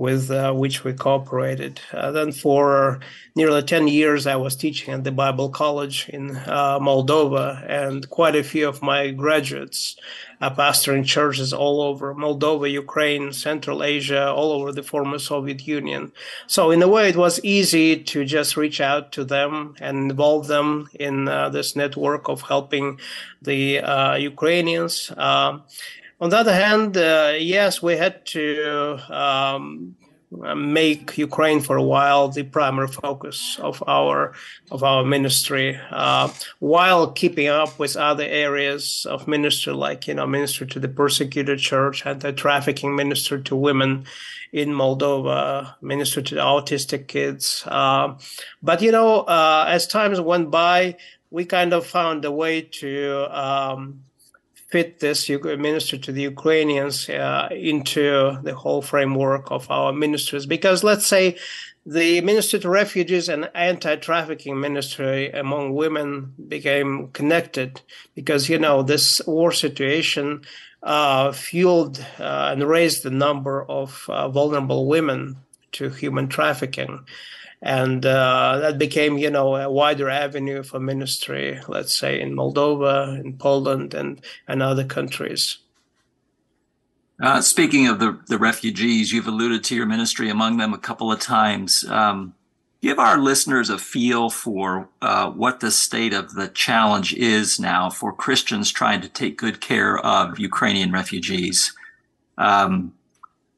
with 0.00 0.30
uh, 0.30 0.50
which 0.50 0.82
we 0.82 0.94
cooperated. 0.94 1.78
Uh, 1.92 2.10
then, 2.10 2.32
for 2.32 3.00
nearly 3.36 3.62
10 3.62 3.86
years, 3.86 4.26
I 4.26 4.34
was 4.34 4.56
teaching 4.56 4.94
at 4.94 5.04
the 5.04 5.12
Bible 5.12 5.50
College 5.50 6.08
in 6.08 6.38
uh, 6.38 6.78
Moldova, 6.80 7.62
and 7.68 8.08
quite 8.08 8.34
a 8.34 8.42
few 8.42 8.66
of 8.66 8.80
my 8.80 9.10
graduates 9.10 9.96
are 10.40 10.56
pastoring 10.56 11.04
churches 11.04 11.52
all 11.52 11.82
over 11.82 12.14
Moldova, 12.14 12.70
Ukraine, 12.70 13.30
Central 13.34 13.82
Asia, 13.82 14.32
all 14.32 14.52
over 14.52 14.72
the 14.72 14.82
former 14.82 15.18
Soviet 15.18 15.66
Union. 15.68 16.12
So, 16.46 16.70
in 16.70 16.80
a 16.82 16.88
way, 16.88 17.10
it 17.10 17.16
was 17.16 17.44
easy 17.44 18.02
to 18.04 18.24
just 18.24 18.56
reach 18.56 18.80
out 18.80 19.12
to 19.12 19.22
them 19.22 19.74
and 19.82 20.10
involve 20.10 20.46
them 20.46 20.88
in 20.94 21.28
uh, 21.28 21.50
this 21.50 21.76
network 21.76 22.30
of 22.30 22.40
helping 22.40 22.98
the 23.42 23.80
uh, 23.80 24.14
Ukrainians. 24.14 25.12
On 26.20 26.28
the 26.28 26.36
other 26.36 26.52
hand, 26.52 26.98
uh, 26.98 27.34
yes, 27.38 27.82
we 27.82 27.96
had 27.96 28.26
to 28.26 29.00
um, 29.08 29.96
make 30.30 31.16
Ukraine 31.16 31.60
for 31.60 31.76
a 31.76 31.82
while 31.82 32.28
the 32.28 32.42
primary 32.42 32.88
focus 32.88 33.58
of 33.60 33.82
our 33.86 34.34
of 34.70 34.82
our 34.82 35.02
ministry, 35.02 35.80
uh, 35.90 36.28
while 36.58 37.10
keeping 37.12 37.48
up 37.48 37.78
with 37.78 37.96
other 37.96 38.24
areas 38.24 39.06
of 39.08 39.26
ministry, 39.26 39.72
like 39.72 40.06
you 40.06 40.14
know, 40.14 40.26
ministry 40.26 40.66
to 40.68 40.78
the 40.78 40.88
persecuted 40.88 41.58
church, 41.58 42.04
anti-trafficking 42.04 42.94
ministry 42.94 43.42
to 43.42 43.56
women 43.56 44.04
in 44.52 44.68
Moldova, 44.68 45.74
ministry 45.80 46.22
to 46.24 46.34
the 46.34 46.40
autistic 46.42 47.06
kids. 47.08 47.64
Uh, 47.66 48.14
but 48.62 48.82
you 48.82 48.92
know, 48.92 49.20
uh, 49.20 49.64
as 49.68 49.86
times 49.86 50.20
went 50.20 50.50
by, 50.50 50.96
we 51.30 51.46
kind 51.46 51.72
of 51.72 51.86
found 51.86 52.24
a 52.26 52.30
way 52.30 52.60
to 52.60 53.26
um, 53.30 54.04
fit 54.70 55.00
this 55.00 55.28
minister 55.28 55.98
to 55.98 56.12
the 56.12 56.22
Ukrainians 56.22 57.08
uh, 57.08 57.48
into 57.50 58.38
the 58.42 58.54
whole 58.54 58.82
framework 58.82 59.50
of 59.50 59.70
our 59.70 59.92
ministries. 59.92 60.46
Because 60.46 60.84
let's 60.84 61.06
say 61.06 61.36
the 61.84 62.20
Ministry 62.20 62.60
to 62.60 62.68
Refugees 62.68 63.28
and 63.28 63.50
Anti-Trafficking 63.54 64.60
Ministry 64.60 65.30
among 65.32 65.74
women 65.74 66.34
became 66.48 67.08
connected 67.08 67.80
because, 68.14 68.48
you 68.48 68.58
know, 68.58 68.82
this 68.82 69.20
war 69.26 69.50
situation 69.50 70.42
uh, 70.82 71.32
fueled 71.32 72.04
uh, 72.18 72.50
and 72.52 72.68
raised 72.68 73.02
the 73.02 73.10
number 73.10 73.64
of 73.64 74.04
uh, 74.08 74.28
vulnerable 74.28 74.86
women 74.86 75.36
to 75.72 75.88
human 75.88 76.28
trafficking 76.28 77.00
and 77.62 78.06
uh, 78.06 78.58
that 78.60 78.78
became 78.78 79.18
you 79.18 79.30
know 79.30 79.56
a 79.56 79.70
wider 79.70 80.08
avenue 80.08 80.62
for 80.62 80.80
ministry 80.80 81.60
let's 81.68 81.96
say 81.96 82.20
in 82.20 82.34
moldova 82.34 83.20
in 83.20 83.36
poland 83.36 83.94
and 83.94 84.20
and 84.48 84.62
other 84.62 84.84
countries. 84.84 85.58
Uh, 87.22 87.42
speaking 87.42 87.86
of 87.86 87.98
the, 87.98 88.18
the 88.28 88.38
refugees 88.38 89.12
you've 89.12 89.26
alluded 89.26 89.62
to 89.62 89.76
your 89.76 89.84
ministry 89.84 90.30
among 90.30 90.56
them 90.56 90.72
a 90.72 90.78
couple 90.78 91.12
of 91.12 91.20
times. 91.20 91.84
Um, 91.84 92.34
give 92.80 92.98
our 92.98 93.18
listeners 93.18 93.68
a 93.68 93.76
feel 93.76 94.30
for 94.30 94.88
uh, 95.02 95.30
what 95.30 95.60
the 95.60 95.70
state 95.70 96.14
of 96.14 96.32
the 96.32 96.48
challenge 96.48 97.12
is 97.12 97.60
now 97.60 97.90
for 97.90 98.10
christians 98.10 98.72
trying 98.72 99.02
to 99.02 99.08
take 99.08 99.36
good 99.36 99.60
care 99.60 99.98
of 99.98 100.38
ukrainian 100.38 100.92
refugees. 100.92 101.74
Um, 102.38 102.94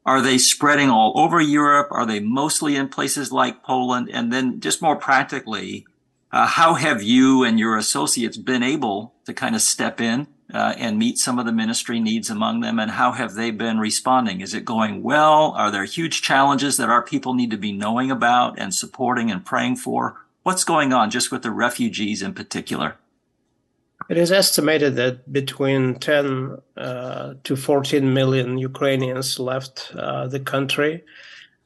are 0.05 0.21
they 0.21 0.37
spreading 0.37 0.89
all 0.89 1.13
over 1.15 1.39
Europe? 1.39 1.87
Are 1.91 2.05
they 2.05 2.19
mostly 2.19 2.75
in 2.75 2.89
places 2.89 3.31
like 3.31 3.63
Poland? 3.63 4.09
And 4.11 4.33
then, 4.33 4.59
just 4.59 4.81
more 4.81 4.97
practically, 4.97 5.85
uh, 6.31 6.45
how 6.45 6.73
have 6.73 7.01
you 7.01 7.43
and 7.43 7.57
your 7.57 7.77
associates 7.77 8.37
been 8.37 8.63
able 8.63 9.13
to 9.25 9.33
kind 9.33 9.55
of 9.55 9.61
step 9.61 10.01
in 10.01 10.27
uh, 10.53 10.73
and 10.77 10.99
meet 10.99 11.17
some 11.17 11.39
of 11.39 11.45
the 11.45 11.53
ministry 11.53 12.01
needs 12.01 12.29
among 12.29 12.59
them? 12.59 12.79
And 12.79 12.91
how 12.91 13.13
have 13.13 13.35
they 13.35 13.51
been 13.51 13.79
responding? 13.79 14.41
Is 14.41 14.53
it 14.53 14.65
going 14.65 15.03
well? 15.03 15.51
Are 15.51 15.71
there 15.71 15.85
huge 15.85 16.21
challenges 16.21 16.75
that 16.77 16.89
our 16.89 17.01
people 17.01 17.33
need 17.33 17.51
to 17.51 17.57
be 17.57 17.71
knowing 17.71 18.11
about 18.11 18.59
and 18.59 18.75
supporting 18.75 19.31
and 19.31 19.45
praying 19.45 19.77
for? 19.77 20.25
What's 20.43 20.65
going 20.65 20.91
on 20.91 21.11
just 21.11 21.31
with 21.31 21.43
the 21.43 21.51
refugees 21.51 22.21
in 22.21 22.33
particular? 22.33 22.97
It 24.13 24.19
is 24.19 24.31
estimated 24.31 24.95
that 24.97 25.33
between 25.33 25.95
10 25.95 26.57
uh, 26.77 27.33
to 27.43 27.55
14 27.55 28.13
million 28.13 28.59
Ukrainians 28.59 29.39
left 29.39 29.91
uh, 29.95 30.27
the 30.27 30.39
country. 30.39 31.03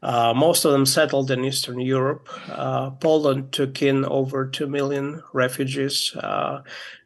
Uh, 0.01 0.33
most 0.33 0.63
of 0.63 0.71
them 0.71 0.85
settled 0.85 1.29
in 1.29 1.43
Eastern 1.43 1.81
Europe. 1.81 2.29
Uh, 2.47 2.91
Poland 2.91 3.51
took 3.51 3.81
in 3.81 4.05
over 4.05 4.47
2 4.47 4.65
million 4.65 5.21
refugees. 5.33 6.15
Uh, 6.15 6.61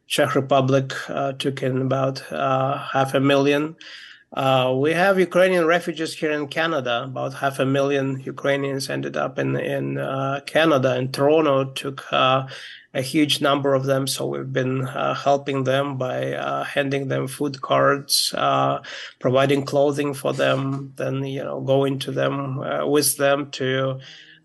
Czech 0.06 0.36
Republic 0.36 0.92
uh, 1.10 1.32
took 1.32 1.60
in 1.60 1.82
about 1.82 2.20
half 2.92 3.12
a 3.12 3.18
million. 3.18 3.74
we 4.84 4.92
have 4.92 5.18
Ukrainian 5.18 5.66
refugees 5.66 6.14
here 6.14 6.30
in 6.30 6.46
Canada. 6.46 7.02
About 7.02 7.34
half 7.34 7.58
a 7.58 7.66
million 7.66 8.20
Ukrainians 8.20 8.88
ended 8.88 9.16
up 9.16 9.40
in 9.40 9.56
in 9.56 9.86
Canada, 10.46 10.90
and 10.98 11.12
Toronto 11.12 11.56
took 11.82 11.98
a 12.94 13.00
huge 13.00 13.40
number 13.40 13.74
of 13.74 13.84
them. 13.84 14.06
So 14.06 14.26
we've 14.26 14.52
been 14.52 14.86
uh, 14.86 15.14
helping 15.14 15.64
them 15.64 15.96
by 15.96 16.34
uh, 16.34 16.64
handing 16.64 17.08
them 17.08 17.26
food 17.26 17.60
cards, 17.60 18.34
uh, 18.36 18.80
providing 19.18 19.64
clothing 19.64 20.14
for 20.14 20.32
them, 20.32 20.92
then 20.96 21.24
you 21.24 21.42
know 21.42 21.60
going 21.60 21.98
to 22.00 22.12
them 22.12 22.60
uh, 22.60 22.86
with 22.86 23.16
them 23.16 23.50
to 23.52 24.00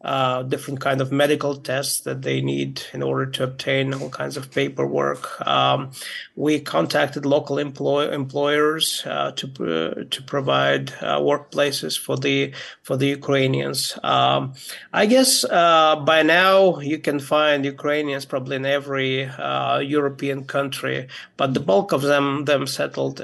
uh, 0.07 0.41
different 0.43 0.79
kind 0.79 1.01
of 1.01 1.11
medical 1.11 1.53
tests 1.57 1.99
that 2.01 2.21
they 2.21 2.39
need 2.39 2.81
in 2.93 3.03
order 3.03 3.25
to 3.25 3.43
obtain 3.43 3.93
all 3.93 4.09
kinds 4.09 4.37
of 4.37 4.49
paperwork. 4.51 5.45
Um, 5.45 5.91
we 6.37 6.61
contacted 6.61 7.25
local 7.25 7.57
employ- 7.57 8.09
employers 8.09 9.03
uh, 9.05 9.31
to 9.31 9.45
uh, 9.59 10.03
to 10.09 10.23
provide 10.23 10.93
uh, 11.01 11.19
workplaces 11.19 11.99
for 11.99 12.15
the 12.15 12.53
for 12.83 12.95
the 12.95 13.07
Ukrainians. 13.07 13.99
Um, 14.01 14.53
I 14.93 15.07
guess 15.07 15.43
uh, 15.43 15.97
by 15.97 16.23
now 16.23 16.79
you 16.79 16.99
can 16.99 17.19
find 17.19 17.65
Ukrainians 17.65 18.23
probably 18.23 18.55
in 18.55 18.65
every 18.65 19.25
uh, 19.25 19.79
European 19.79 20.45
country, 20.45 21.07
but 21.35 21.53
the 21.53 21.59
bulk 21.59 21.91
of 21.91 22.01
them 22.01 22.45
them 22.45 22.65
settled 22.65 23.19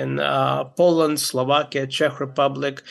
in 0.00 0.10
Poland, 0.76 1.18
Slovakia, 1.18 1.86
Czech 1.88 2.20
Republic. 2.20 2.82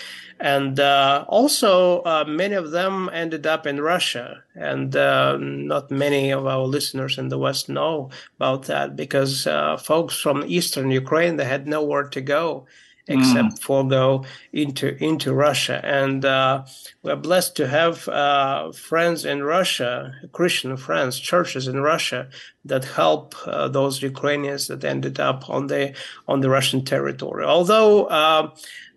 And 0.41 0.79
uh, 0.79 1.23
also, 1.27 2.01
uh, 2.01 2.25
many 2.27 2.55
of 2.55 2.71
them 2.71 3.11
ended 3.13 3.45
up 3.45 3.67
in 3.67 3.79
Russia. 3.79 4.43
And 4.55 4.95
uh, 4.95 5.37
not 5.37 5.91
many 5.91 6.31
of 6.31 6.47
our 6.47 6.65
listeners 6.65 7.19
in 7.19 7.29
the 7.29 7.37
West 7.37 7.69
know 7.69 8.09
about 8.37 8.63
that 8.63 8.95
because 8.95 9.45
uh, 9.45 9.77
folks 9.77 10.19
from 10.19 10.43
Eastern 10.47 10.89
Ukraine, 10.89 11.37
they 11.37 11.45
had 11.45 11.67
nowhere 11.67 12.05
to 12.09 12.21
go 12.21 12.65
except 13.07 13.55
mm. 13.55 13.61
for 13.61 13.87
go 13.87 14.25
into 14.53 14.95
into 15.03 15.33
Russia. 15.33 15.79
And 15.83 16.25
uh, 16.25 16.65
we're 17.03 17.15
blessed 17.15 17.55
to 17.57 17.67
have 17.67 18.07
uh, 18.07 18.71
friends 18.71 19.25
in 19.25 19.43
Russia, 19.43 20.13
Christian 20.31 20.77
friends, 20.77 21.19
churches 21.19 21.67
in 21.67 21.79
Russia 21.81 22.29
that 22.65 22.85
help 22.85 23.35
uh, 23.45 23.67
those 23.67 24.01
Ukrainians 24.01 24.67
that 24.67 24.83
ended 24.83 25.19
up 25.19 25.49
on 25.49 25.67
the 25.67 25.93
on 26.27 26.41
the 26.41 26.49
Russian 26.49 26.83
territory. 26.83 27.43
Although 27.45 28.07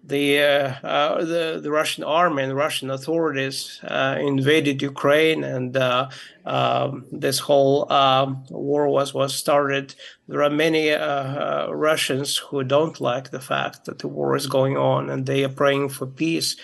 the, 0.06 0.38
uh, 0.38 0.86
uh, 0.86 1.24
the 1.24 1.60
the 1.62 1.70
Russian 1.70 2.04
army 2.04 2.42
and 2.42 2.54
Russian 2.54 2.90
authorities 2.90 3.80
uh, 3.84 4.16
invaded 4.20 4.82
Ukraine, 4.82 5.42
and 5.44 5.76
uh, 5.76 6.10
um, 6.44 7.06
this 7.10 7.38
whole 7.38 7.90
um, 7.90 8.44
war 8.50 8.88
was 8.88 9.14
was 9.14 9.34
started. 9.34 9.94
There 10.28 10.42
are 10.42 10.50
many 10.50 10.90
uh, 10.90 10.98
uh, 10.98 11.68
Russians 11.72 12.36
who 12.36 12.64
don't 12.64 13.00
like 13.00 13.30
the 13.30 13.40
fact 13.40 13.86
that 13.86 14.00
the 14.00 14.08
war 14.08 14.36
is 14.36 14.46
going 14.46 14.76
on, 14.76 15.08
and 15.08 15.24
they 15.24 15.42
are 15.44 15.48
praying 15.48 15.88
for 15.88 16.06
peace. 16.06 16.56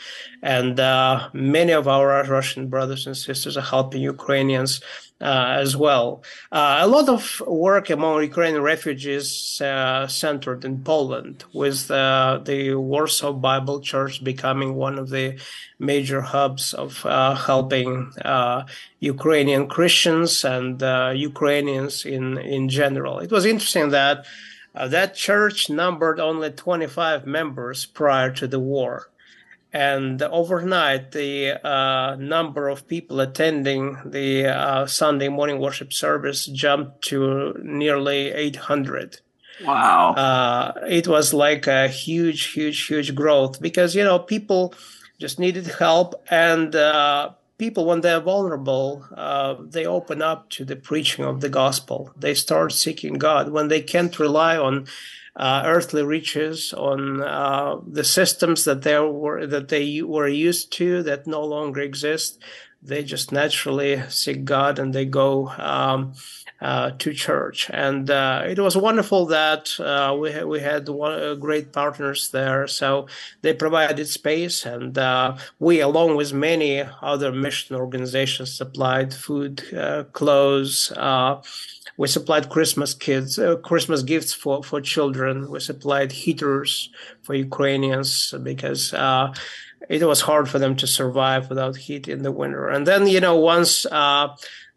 And 0.43 0.77
many 1.33 1.73
of 1.73 1.89
our 1.89 2.25
Russian 2.25 2.69
brothers 2.69 3.07
and 3.07 3.17
sisters 3.17 3.57
are 3.57 3.71
helping 3.77 4.03
Ukrainians 4.03 4.81
uh, 5.21 5.57
as 5.59 5.77
well. 5.77 6.23
Uh, 6.51 6.79
a 6.81 6.87
lot 6.87 7.09
of 7.09 7.43
work 7.47 7.91
among 7.91 8.23
Ukrainian 8.23 8.63
refugees 8.63 9.61
uh, 9.61 10.07
centered 10.07 10.65
in 10.65 10.83
Poland, 10.83 11.45
with 11.53 11.91
uh, 11.91 12.41
the 12.43 12.75
Warsaw 12.75 13.33
Bible 13.33 13.81
Church 13.81 14.25
becoming 14.25 14.75
one 14.75 14.99
of 14.99 15.11
the 15.11 15.39
major 15.79 16.23
hubs 16.23 16.75
of 16.75 17.05
uh, 17.05 17.35
helping 17.35 18.13
uh, 18.25 18.65
Ukrainian 19.01 19.67
Christians 19.69 20.45
and 20.45 20.81
Ukrainians 21.19 22.05
in, 22.05 22.39
in 22.39 22.69
general. 22.69 23.19
It 23.19 23.31
was 23.31 23.45
interesting 23.45 23.91
that 23.91 24.25
that 24.75 25.15
church 25.15 25.69
numbered 25.69 26.21
only 26.21 26.51
25 26.51 27.27
members 27.27 27.87
prior 27.87 28.31
to 28.33 28.47
the 28.47 28.61
war. 28.61 29.11
And 29.73 30.21
overnight, 30.21 31.13
the 31.13 31.65
uh, 31.65 32.17
number 32.17 32.69
of 32.69 32.89
people 32.89 33.21
attending 33.21 33.99
the 34.05 34.47
uh, 34.47 34.87
Sunday 34.87 35.29
morning 35.29 35.61
worship 35.61 35.93
service 35.93 36.47
jumped 36.47 37.03
to 37.03 37.55
nearly 37.63 38.33
800. 38.33 39.21
Wow. 39.65 40.15
Uh, 40.15 40.73
it 40.89 41.07
was 41.07 41.33
like 41.33 41.67
a 41.67 41.87
huge, 41.87 42.47
huge, 42.47 42.87
huge 42.87 43.15
growth 43.15 43.61
because, 43.61 43.95
you 43.95 44.03
know, 44.03 44.19
people 44.19 44.75
just 45.21 45.39
needed 45.39 45.67
help. 45.67 46.15
And 46.31 46.75
uh, 46.75 47.31
people, 47.59 47.85
when 47.85 48.01
they're 48.01 48.21
vulnerable, 48.21 49.07
uh, 49.15 49.55
they 49.61 49.87
open 49.87 50.23
up 50.23 50.51
to 50.51 50.65
the 50.65 50.77
preaching 50.77 51.25
of 51.25 51.43
the 51.43 51.49
gospel. 51.49 52.11
They 52.17 52.35
start 52.35 52.73
seeking 52.73 53.15
God. 53.15 53.51
When 53.51 53.69
they 53.69 53.83
can't 53.83 54.19
rely 54.19 54.57
on 54.57 54.87
uh, 55.37 55.63
earthly 55.65 56.03
riches, 56.03 56.73
on 56.73 57.23
uh, 57.23 57.77
the 57.87 58.05
systems 58.05 58.65
that 58.65 58.83
they 58.83 58.99
were 58.99 59.47
that 59.47 59.69
they 59.69 60.03
were 60.03 60.29
used 60.29 60.73
to 60.73 61.03
that 61.03 61.27
no 61.27 61.45
longer 61.45 61.81
exist. 61.81 62.43
They 62.83 63.05
just 63.05 63.31
naturally 63.31 64.03
seek 64.09 64.45
God 64.45 64.79
and 64.79 64.95
they 64.95 65.05
go 65.05 65.49
um, 65.59 66.15
uh, 66.63 66.91
to 66.99 67.15
church. 67.15 67.71
And 67.73 68.11
uh, 68.11 68.43
it 68.47 68.59
was 68.59 68.77
wonderful 68.77 69.27
that 69.27 69.71
uh, 69.81 70.15
we 70.19 70.45
we 70.45 70.61
had 70.61 70.89
one, 70.89 71.13
uh, 71.13 71.35
great 71.35 71.73
partners 71.73 72.31
there. 72.31 72.67
So 72.67 73.07
they 73.43 73.55
provided 73.55 74.07
space, 74.09 74.67
and 74.67 74.99
we, 75.59 75.81
along 75.81 76.17
with 76.17 76.33
many 76.33 76.85
other 77.01 77.33
mission 77.33 77.77
organizations, 77.77 78.53
supplied 78.53 79.15
food, 79.15 79.63
clothes. 80.13 80.93
We 82.01 82.07
supplied 82.09 82.49
Christmas 82.57 82.93
kids, 83.07 83.39
Christmas 83.71 84.01
gifts 84.13 84.33
for, 84.43 84.57
for 84.69 84.81
children. 84.95 85.35
We 85.53 85.61
supplied 85.61 86.11
heaters 86.23 86.71
for 87.25 87.35
Ukrainians 87.49 88.11
because 88.51 88.83
it 89.97 90.05
was 90.13 90.21
hard 90.29 90.47
for 90.49 90.59
them 90.59 90.75
to 90.77 90.87
survive 90.87 91.43
without 91.51 91.77
heat 91.85 92.05
in 92.15 92.21
the 92.23 92.33
winter. 92.41 92.65
And 92.75 92.87
then, 92.87 93.03
you 93.15 93.21
know, 93.25 93.37
once 93.55 93.73
uh, 93.87 94.29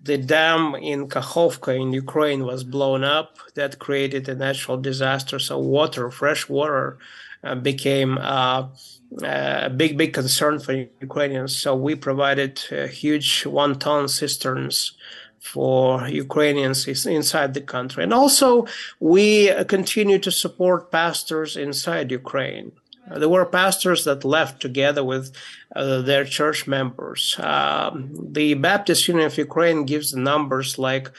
the 0.04 0.18
dam 0.18 0.76
in 0.76 1.08
Kakhovka 1.08 1.74
in 1.80 1.94
Ukraine 1.94 2.44
was 2.44 2.64
blown 2.64 3.04
up. 3.04 3.38
That 3.56 3.80
created 3.80 4.28
a 4.28 4.36
natural 4.36 4.78
disaster. 4.78 5.40
So 5.40 5.58
water, 5.60 6.12
fresh 6.12 6.50
water, 6.50 6.98
uh, 7.44 7.56
became 7.56 8.18
uh, 8.18 8.68
a 9.24 9.70
big, 9.70 9.98
big 9.98 10.14
concern 10.14 10.60
for 10.60 10.74
Ukrainians. 11.02 11.56
So 11.56 11.76
we 11.76 11.96
provided 11.96 12.62
uh, 12.72 12.88
huge 12.88 13.46
one-ton 13.46 14.10
cisterns 14.10 14.94
for 15.44 16.08
Ukrainians 16.08 16.88
inside 17.06 17.54
the 17.54 17.66
country, 17.76 18.02
and 18.04 18.14
also 18.14 18.66
we 19.00 19.52
continue 19.66 20.20
to 20.20 20.32
support 20.32 20.92
pastors 20.92 21.58
inside 21.58 22.12
Ukraine. 22.12 22.72
There 23.20 23.28
were 23.28 23.46
pastors 23.46 24.06
that 24.06 24.24
left 24.24 24.62
together 24.62 25.04
with 25.04 25.26
uh, 25.76 26.02
their 26.02 26.24
church 26.24 26.66
members. 26.66 27.36
Um, 27.40 28.10
the 28.40 28.54
Baptist 28.54 29.10
Union 29.10 29.26
of 29.28 29.38
Ukraine 29.38 29.86
gives 29.86 30.14
numbers 30.14 30.80
like 30.80 31.12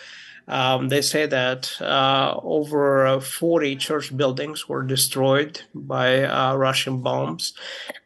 um, 0.46 0.88
they 0.88 1.00
say 1.00 1.26
that 1.26 1.80
uh, 1.80 2.38
over 2.42 3.20
40 3.20 3.76
church 3.76 4.14
buildings 4.14 4.68
were 4.68 4.82
destroyed 4.82 5.62
by 5.74 6.24
uh, 6.24 6.54
Russian 6.54 7.00
bombs, 7.00 7.54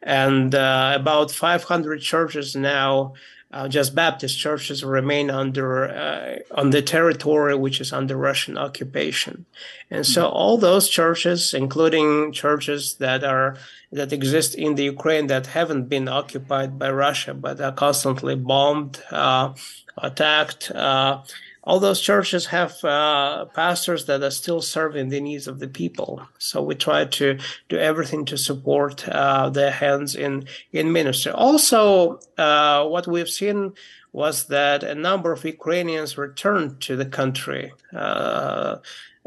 and 0.01 0.55
uh, 0.55 0.93
about 0.95 1.31
500 1.31 2.01
churches 2.01 2.55
now 2.55 3.13
uh, 3.51 3.67
just 3.67 3.95
Baptist 3.95 4.37
churches 4.37 4.83
remain 4.83 5.31
under 5.31 5.89
uh, 5.89 6.35
on 6.51 6.69
the 6.69 6.81
territory 6.81 7.55
which 7.55 7.81
is 7.81 7.91
under 7.91 8.15
Russian 8.15 8.57
occupation, 8.57 9.45
and 9.89 10.05
so 10.05 10.25
mm-hmm. 10.25 10.35
all 10.35 10.57
those 10.57 10.87
churches, 10.87 11.53
including 11.53 12.31
churches 12.31 12.95
that 12.95 13.23
are 13.23 13.57
that 13.91 14.13
exist 14.13 14.53
in 14.55 14.75
the 14.75 14.83
Ukraine 14.83 15.27
that 15.27 15.47
haven't 15.47 15.89
been 15.89 16.07
occupied 16.07 16.77
by 16.77 16.91
Russia 16.91 17.33
but 17.33 17.59
are 17.59 17.71
constantly 17.71 18.35
bombed, 18.35 19.01
uh, 19.09 19.53
attacked, 19.97 20.69
uh, 20.71 21.21
all 21.69 21.79
those 21.79 22.01
churches 22.01 22.47
have 22.47 22.83
uh, 22.83 23.45
pastors 23.53 24.05
that 24.05 24.23
are 24.23 24.31
still 24.31 24.59
serving 24.59 25.09
the 25.09 25.21
needs 25.21 25.47
of 25.47 25.59
the 25.59 25.67
people. 25.67 26.19
So 26.39 26.63
we 26.63 26.73
try 26.73 27.05
to 27.05 27.37
do 27.69 27.77
everything 27.77 28.25
to 28.25 28.39
support 28.39 29.07
uh, 29.07 29.51
their 29.51 29.69
hands 29.69 30.15
in 30.15 30.45
in 30.71 30.91
ministry. 30.91 31.31
Also, 31.31 32.19
uh, 32.39 32.87
what 32.87 33.05
we've 33.05 33.29
seen 33.29 33.73
was 34.11 34.47
that 34.47 34.83
a 34.83 34.95
number 34.95 35.31
of 35.31 35.45
Ukrainians 35.45 36.17
returned 36.17 36.81
to 36.87 36.95
the 36.95 37.05
country, 37.19 37.71
uh, 37.95 38.77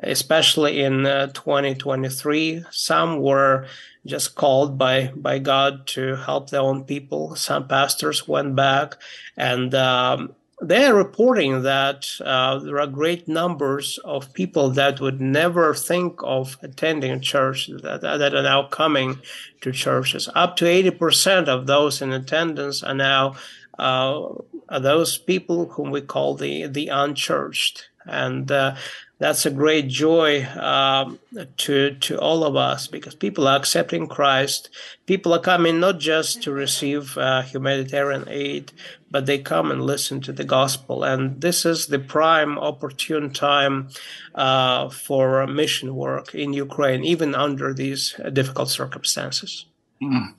especially 0.03 0.81
in 0.81 1.07
uh, 1.07 1.29
2023. 1.29 2.65
Some 2.73 3.21
were 3.21 3.69
just 4.05 4.35
called 4.35 4.77
by 4.77 5.13
by 5.15 5.39
God 5.39 5.87
to 5.95 6.17
help 6.17 6.51
their 6.51 6.67
own 6.71 6.83
people. 6.83 7.37
Some 7.37 7.69
pastors 7.69 8.27
went 8.27 8.57
back 8.57 8.97
and. 9.37 9.73
Um, 9.77 10.35
they're 10.63 10.95
reporting 10.95 11.63
that 11.63 12.09
uh, 12.25 12.59
there 12.61 12.79
are 12.79 12.87
great 12.87 13.27
numbers 13.27 13.99
of 14.05 14.33
people 14.33 14.71
that 14.71 15.01
would 15.01 15.21
never 15.21 15.75
think 15.75 16.21
of 16.23 16.57
attending 16.63 17.21
church 17.21 17.69
that, 17.83 18.01
that 18.01 18.35
are 18.35 18.43
now 18.43 18.69
coming 18.69 19.19
to 19.61 19.73
churches. 19.73 20.29
Up 20.35 20.57
to 20.57 20.65
80% 20.65 21.49
of 21.49 21.67
those 21.67 22.01
in 22.01 22.13
attendance 22.13 22.83
are 22.83 22.95
now 22.95 23.35
uh, 23.79 24.29
are 24.69 24.81
those 24.81 25.19
people 25.19 25.69
whom 25.71 25.91
we 25.91 26.01
call 26.01 26.35
the, 26.35 26.67
the 26.67 26.89
unchurched. 26.89 27.89
And 28.07 28.51
uh, 28.51 28.77
that's 29.23 29.47
a 29.47 29.51
great 29.51 29.87
joy 29.87 30.45
um, 30.59 31.21
to 31.57 31.95
to 31.95 32.19
all 32.19 32.43
of 32.43 32.57
us 32.57 32.89
because 32.89 33.15
people 33.15 33.47
are 33.47 33.57
accepting 33.57 34.09
Christ. 34.09 34.69
People 35.07 35.33
are 35.33 35.39
coming 35.39 35.79
not 35.79 36.01
just 36.01 36.43
to 36.43 36.51
receive 36.51 37.17
uh, 37.17 37.43
humanitarian 37.43 38.25
aid, 38.29 38.73
but 39.13 39.27
they 39.27 39.39
come 39.39 39.71
and 39.71 39.81
listen 39.81 40.21
to 40.23 40.33
the 40.33 40.43
gospel. 40.43 41.05
And 41.05 41.41
this 41.41 41.65
is 41.65 41.87
the 41.87 42.01
prime 42.01 42.59
opportune 42.59 43.33
time 43.33 43.91
uh, 44.35 44.89
for 44.89 45.47
mission 45.47 45.95
work 45.95 46.35
in 46.35 46.53
Ukraine, 46.53 47.05
even 47.05 47.37
under 47.37 47.73
these 47.73 48.17
difficult 48.33 48.71
circumstances. 48.71 49.67
Mm. 50.03 50.35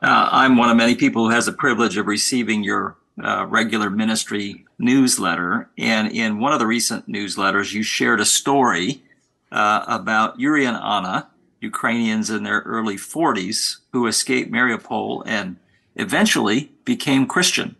Uh, 0.00 0.28
I'm 0.40 0.56
one 0.56 0.70
of 0.70 0.76
many 0.78 0.94
people 0.94 1.26
who 1.26 1.32
has 1.32 1.44
the 1.44 1.52
privilege 1.52 1.98
of 1.98 2.06
receiving 2.06 2.64
your 2.64 2.96
uh, 3.22 3.44
regular 3.46 3.90
ministry 3.90 4.64
newsletter. 4.82 5.70
And 5.78 6.10
in 6.10 6.40
one 6.40 6.52
of 6.52 6.58
the 6.58 6.66
recent 6.66 7.08
newsletters, 7.08 7.72
you 7.72 7.82
shared 7.82 8.20
a 8.20 8.24
story 8.24 9.02
uh, 9.50 9.84
about 9.86 10.40
Yuri 10.40 10.66
and 10.66 10.76
Anna, 10.76 11.30
Ukrainians 11.60 12.28
in 12.28 12.42
their 12.42 12.60
early 12.60 12.96
40s 12.96 13.76
who 13.92 14.06
escaped 14.06 14.50
Mariupol 14.50 15.22
and 15.24 15.56
eventually 15.94 16.72
became 16.84 17.26
Christian. 17.26 17.76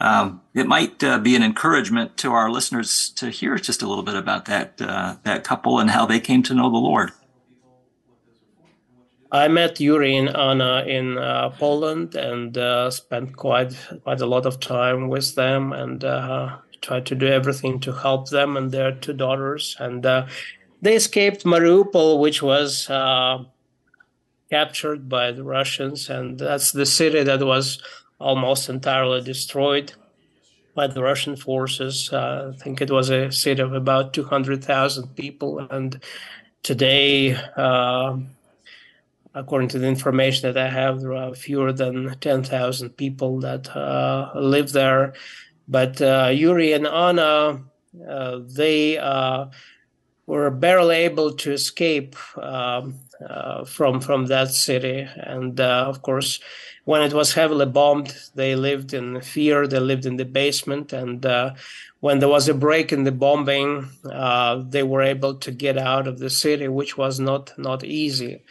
Um, 0.00 0.42
it 0.54 0.66
might 0.66 1.02
uh, 1.02 1.18
be 1.18 1.34
an 1.34 1.42
encouragement 1.42 2.16
to 2.18 2.32
our 2.32 2.50
listeners 2.50 3.10
to 3.16 3.30
hear 3.30 3.56
just 3.56 3.82
a 3.82 3.88
little 3.88 4.04
bit 4.04 4.14
about 4.14 4.44
that 4.44 4.80
uh, 4.80 5.16
that 5.22 5.42
couple 5.42 5.78
and 5.78 5.90
how 5.90 6.04
they 6.04 6.20
came 6.20 6.42
to 6.44 6.54
know 6.54 6.70
the 6.70 6.76
Lord. 6.76 7.12
I 9.32 9.48
met 9.48 9.80
Yuri 9.80 10.16
and 10.16 10.28
Anna 10.36 10.84
in 10.86 11.18
uh, 11.18 11.50
Poland 11.50 12.14
and 12.14 12.56
uh, 12.56 12.90
spent 12.90 13.36
quite 13.36 13.74
quite 14.04 14.20
a 14.20 14.26
lot 14.26 14.46
of 14.46 14.60
time 14.60 15.08
with 15.08 15.34
them 15.34 15.72
and 15.72 16.04
uh, 16.04 16.58
tried 16.80 17.06
to 17.06 17.14
do 17.14 17.26
everything 17.26 17.80
to 17.80 17.92
help 17.92 18.30
them 18.30 18.56
and 18.56 18.70
their 18.70 18.92
two 18.92 19.12
daughters. 19.12 19.76
And 19.80 20.06
uh, 20.06 20.26
they 20.80 20.94
escaped 20.94 21.44
Mariupol, 21.44 22.20
which 22.20 22.42
was 22.42 22.88
uh, 22.88 23.44
captured 24.50 25.08
by 25.08 25.32
the 25.32 25.42
Russians, 25.42 26.08
and 26.08 26.38
that's 26.38 26.72
the 26.72 26.86
city 26.86 27.22
that 27.24 27.44
was 27.44 27.82
almost 28.20 28.68
entirely 28.68 29.20
destroyed 29.20 29.92
by 30.74 30.86
the 30.86 31.02
Russian 31.02 31.36
forces. 31.36 32.12
Uh, 32.12 32.52
I 32.54 32.56
think 32.62 32.80
it 32.80 32.90
was 32.90 33.10
a 33.10 33.32
city 33.32 33.62
of 33.62 33.72
about 33.72 34.14
200,000 34.14 35.16
people, 35.16 35.58
and 35.70 36.00
today 36.62 37.36
according 39.36 39.68
to 39.68 39.78
the 39.78 39.86
information 39.86 40.50
that 40.50 40.60
I 40.60 40.70
have, 40.70 41.00
there 41.00 41.12
are 41.12 41.34
fewer 41.34 41.72
than 41.72 42.16
10,000 42.20 42.90
people 42.90 43.40
that 43.40 43.68
uh, 43.76 44.32
live 44.34 44.72
there. 44.72 45.12
But 45.68 46.00
uh, 46.00 46.30
Yuri 46.32 46.72
and 46.72 46.86
Anna, 46.86 47.62
uh, 48.08 48.40
they 48.46 48.96
uh, 48.96 49.46
were 50.26 50.50
barely 50.50 50.96
able 50.96 51.34
to 51.34 51.52
escape 51.52 52.16
um, 52.38 53.00
uh, 53.28 53.64
from 53.64 54.00
from 54.00 54.26
that 54.26 54.50
city, 54.50 55.08
and 55.16 55.58
uh, 55.58 55.84
of 55.88 56.02
course, 56.02 56.38
when 56.84 57.02
it 57.02 57.14
was 57.14 57.32
heavily 57.32 57.64
bombed, 57.64 58.14
they 58.34 58.54
lived 58.54 58.92
in 58.92 59.20
fear. 59.22 59.66
They 59.66 59.80
lived 59.80 60.04
in 60.04 60.16
the 60.16 60.26
basement, 60.26 60.92
and 60.92 61.24
when 62.00 62.18
there 62.18 62.28
was 62.28 62.48
a 62.48 62.54
break 62.54 62.92
in 62.92 63.04
the 63.04 63.12
bombing, 63.12 63.88
they 64.70 64.82
were 64.82 65.02
able 65.02 65.36
to 65.36 65.50
get 65.50 65.78
out 65.78 66.06
of 66.06 66.18
the 66.18 66.30
city, 66.30 66.68
which 66.68 66.98
was 66.98 67.18
not 67.18 67.52
not 67.58 67.82
easy. 67.82 68.42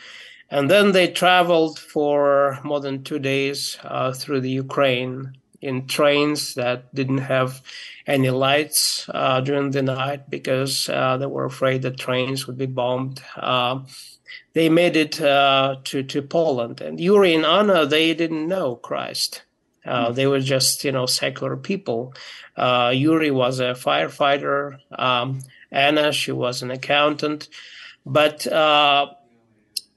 And 0.50 0.70
then 0.70 0.92
they 0.92 1.08
traveled 1.08 1.80
for 1.80 2.60
more 2.64 2.80
than 2.80 3.04
two 3.04 3.20
days 3.20 3.78
uh, 3.84 4.14
through 4.14 4.42
the 4.42 4.52
Ukraine. 4.52 5.36
in 5.62 5.88
trains 5.88 6.54
that 6.54 6.94
didn't 6.94 7.20
have 7.36 7.62
any 8.06 8.30
lights 8.30 9.10
uh, 9.14 9.42
during 9.42 9.72
the 9.72 9.82
night 9.82 10.30
because 10.30 10.88
uh, 10.90 11.18
they 11.18 11.26
were 11.26 11.46
afraid 11.46 11.82
that 11.82 11.98
trains 11.98 12.46
would 12.46 12.58
be 12.58 12.68
bombed. 12.68 13.22
Uh, 13.36 13.80
they 14.54 14.70
made 14.70 14.96
it 14.96 15.20
uh, 15.22 15.78
to 15.84 16.04
to 16.04 16.22
Poland, 16.22 16.82
and 16.82 17.00
Yuri 17.00 17.34
and 17.34 17.46
Anna 17.46 17.86
they 17.86 18.14
didn't 18.14 18.48
know 18.48 18.76
Christ. 18.76 19.44
Uh, 19.86 20.12
they 20.12 20.28
were 20.28 20.40
just 20.40 20.84
you 20.84 20.92
know 20.92 21.06
secular 21.06 21.58
people. 21.58 22.14
Uh, 22.56 22.92
Yuri 22.94 23.32
was 23.32 23.60
a 23.60 23.74
firefighter. 23.74 24.78
Um, 24.92 25.42
Anna 25.72 26.12
she 26.12 26.32
was 26.32 26.62
an 26.62 26.72
accountant, 26.72 27.50
but 28.06 28.46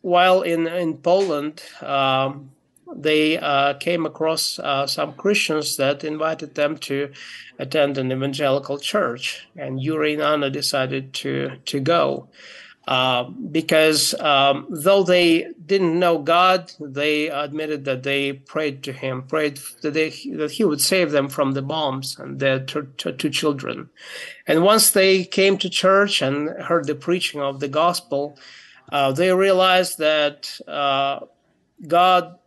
while 0.03 0.43
in 0.43 0.67
in 0.67 0.99
Poland. 0.99 1.63
Um, 1.83 2.51
they 2.97 3.37
uh, 3.37 3.75
came 3.75 4.07
across 4.07 4.59
uh, 4.59 4.87
some 4.87 5.13
Christians 5.13 5.77
that 5.77 6.05
invited 6.05 6.55
them 6.55 6.79
to 6.79 7.13
attend 7.59 7.99
an 7.99 8.11
evangelical 8.11 8.79
church, 8.79 9.47
and 9.57 9.79
Yuri 9.79 10.15
and 10.15 10.23
Anna 10.23 10.49
decided 10.49 11.13
to 11.15 11.59
to 11.67 11.81
go. 11.81 12.29
Uh, 12.89 13.25
because 13.25 14.15
um, 14.15 14.67
though 14.71 15.03
they 15.03 15.47
didn't 15.67 15.99
know 15.99 16.17
God, 16.17 16.73
they 16.81 17.29
admitted 17.29 17.85
that 17.85 18.03
they 18.03 18.33
prayed 18.33 18.83
to 18.85 18.95
Him, 18.95 19.25
prayed 19.25 19.61
that, 19.83 19.93
they, 19.93 20.09
that 20.33 20.53
He 20.53 20.65
would 20.65 20.81
save 20.81 21.11
them 21.11 21.29
from 21.29 21.53
the 21.53 21.61
bombs 21.61 22.19
and 22.19 22.41
their 22.41 22.61
two, 22.61 22.85
two 22.97 23.29
children. 23.29 23.91
And 24.47 24.63
once 24.63 24.91
they 24.91 25.25
came 25.25 25.59
to 25.59 25.69
church 25.69 26.23
and 26.23 26.49
heard 26.63 26.87
the 26.87 26.95
preaching 26.95 27.43
of 27.43 27.61
the 27.61 27.69
gospel, 27.69 28.39
uh, 28.91 29.13
they 29.13 29.33
realized 29.33 29.99
that 29.99 30.61
uh, 30.67 31.21
God 31.87 32.39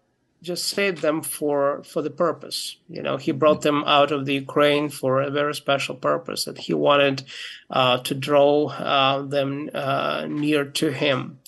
just 0.41 0.69
saved 0.69 1.01
them 1.01 1.21
for 1.21 1.83
for 1.83 2.01
the 2.01 2.09
purpose. 2.09 2.77
You 2.89 3.03
know, 3.03 3.17
he 3.17 3.31
brought 3.31 3.61
them 3.61 3.83
out 3.85 4.11
of 4.11 4.25
the 4.25 4.33
Ukraine 4.33 4.89
for 4.89 5.21
a 5.21 5.29
very 5.29 5.53
special 5.53 5.95
purpose 5.95 6.45
that 6.45 6.57
he 6.57 6.73
wanted 6.73 7.23
uh, 7.69 7.99
to 7.99 8.15
draw 8.15 8.69
uh, 8.69 9.21
them 9.21 9.69
uh, 9.73 10.25
near 10.27 10.65
to 10.65 10.91
him. 10.91 11.39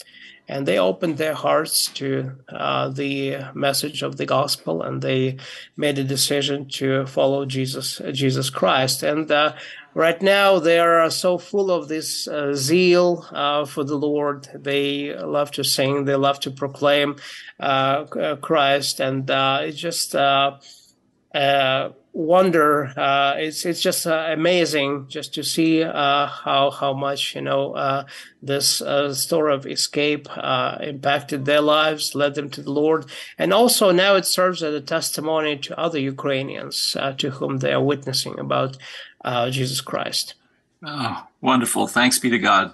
And 0.47 0.67
they 0.67 0.77
opened 0.77 1.17
their 1.17 1.33
hearts 1.33 1.87
to 1.93 2.33
uh, 2.49 2.89
the 2.89 3.37
message 3.53 4.03
of 4.03 4.17
the 4.17 4.25
gospel, 4.25 4.83
and 4.83 5.01
they 5.01 5.37
made 5.77 5.97
a 5.97 6.03
decision 6.03 6.67
to 6.79 7.05
follow 7.05 7.45
Jesus, 7.45 8.01
Jesus 8.11 8.49
Christ. 8.49 9.03
And 9.03 9.31
right 9.93 10.21
now 10.21 10.59
they 10.59 10.79
are 10.79 11.09
so 11.09 11.37
full 11.37 11.71
of 11.71 11.87
this 11.87 12.27
uh, 12.27 12.53
zeal 12.53 13.25
uh, 13.31 13.65
for 13.65 13.83
the 13.83 13.97
Lord. 13.97 14.47
They 14.55 15.15
love 15.15 15.51
to 15.51 15.63
sing, 15.63 16.05
they 16.05 16.15
love 16.15 16.39
to 16.41 16.51
proclaim 16.51 17.17
uh, 17.59 17.63
uh 17.63 18.35
Christ, 18.37 18.99
and 18.99 19.29
uh, 19.29 19.59
it's 19.61 19.77
just 19.77 20.15
uh, 20.15 20.57
wonder. 22.13 22.93
it's 23.37 23.65
it's 23.65 23.81
just 23.81 24.05
amazing 24.05 25.07
just 25.07 25.33
to 25.35 25.43
see 25.43 25.81
how 25.81 26.71
how 26.79 26.93
much 26.93 27.35
you 27.35 27.41
know 27.41 28.05
this 28.41 28.81
story 29.13 29.53
of 29.53 29.65
escape 29.65 30.27
impacted 30.81 31.45
their 31.45 31.61
lives, 31.61 32.15
led 32.15 32.35
them 32.35 32.49
to 32.51 32.61
the 32.61 32.71
Lord, 32.71 33.05
and 33.37 33.53
also 33.53 33.91
now 33.91 34.15
it 34.15 34.25
serves 34.25 34.61
as 34.63 34.73
a 34.75 34.81
testimony 34.81 35.57
to 35.57 35.79
other 35.79 35.99
Ukrainians 35.99 36.95
to 37.17 37.29
whom 37.31 37.57
they 37.57 37.73
are 37.73 37.83
witnessing 37.83 38.39
about 38.39 38.77
uh, 39.23 39.49
Jesus 39.49 39.81
Christ. 39.81 40.35
Oh, 40.85 41.27
wonderful. 41.41 41.87
Thanks 41.87 42.19
be 42.19 42.29
to 42.29 42.39
God. 42.39 42.73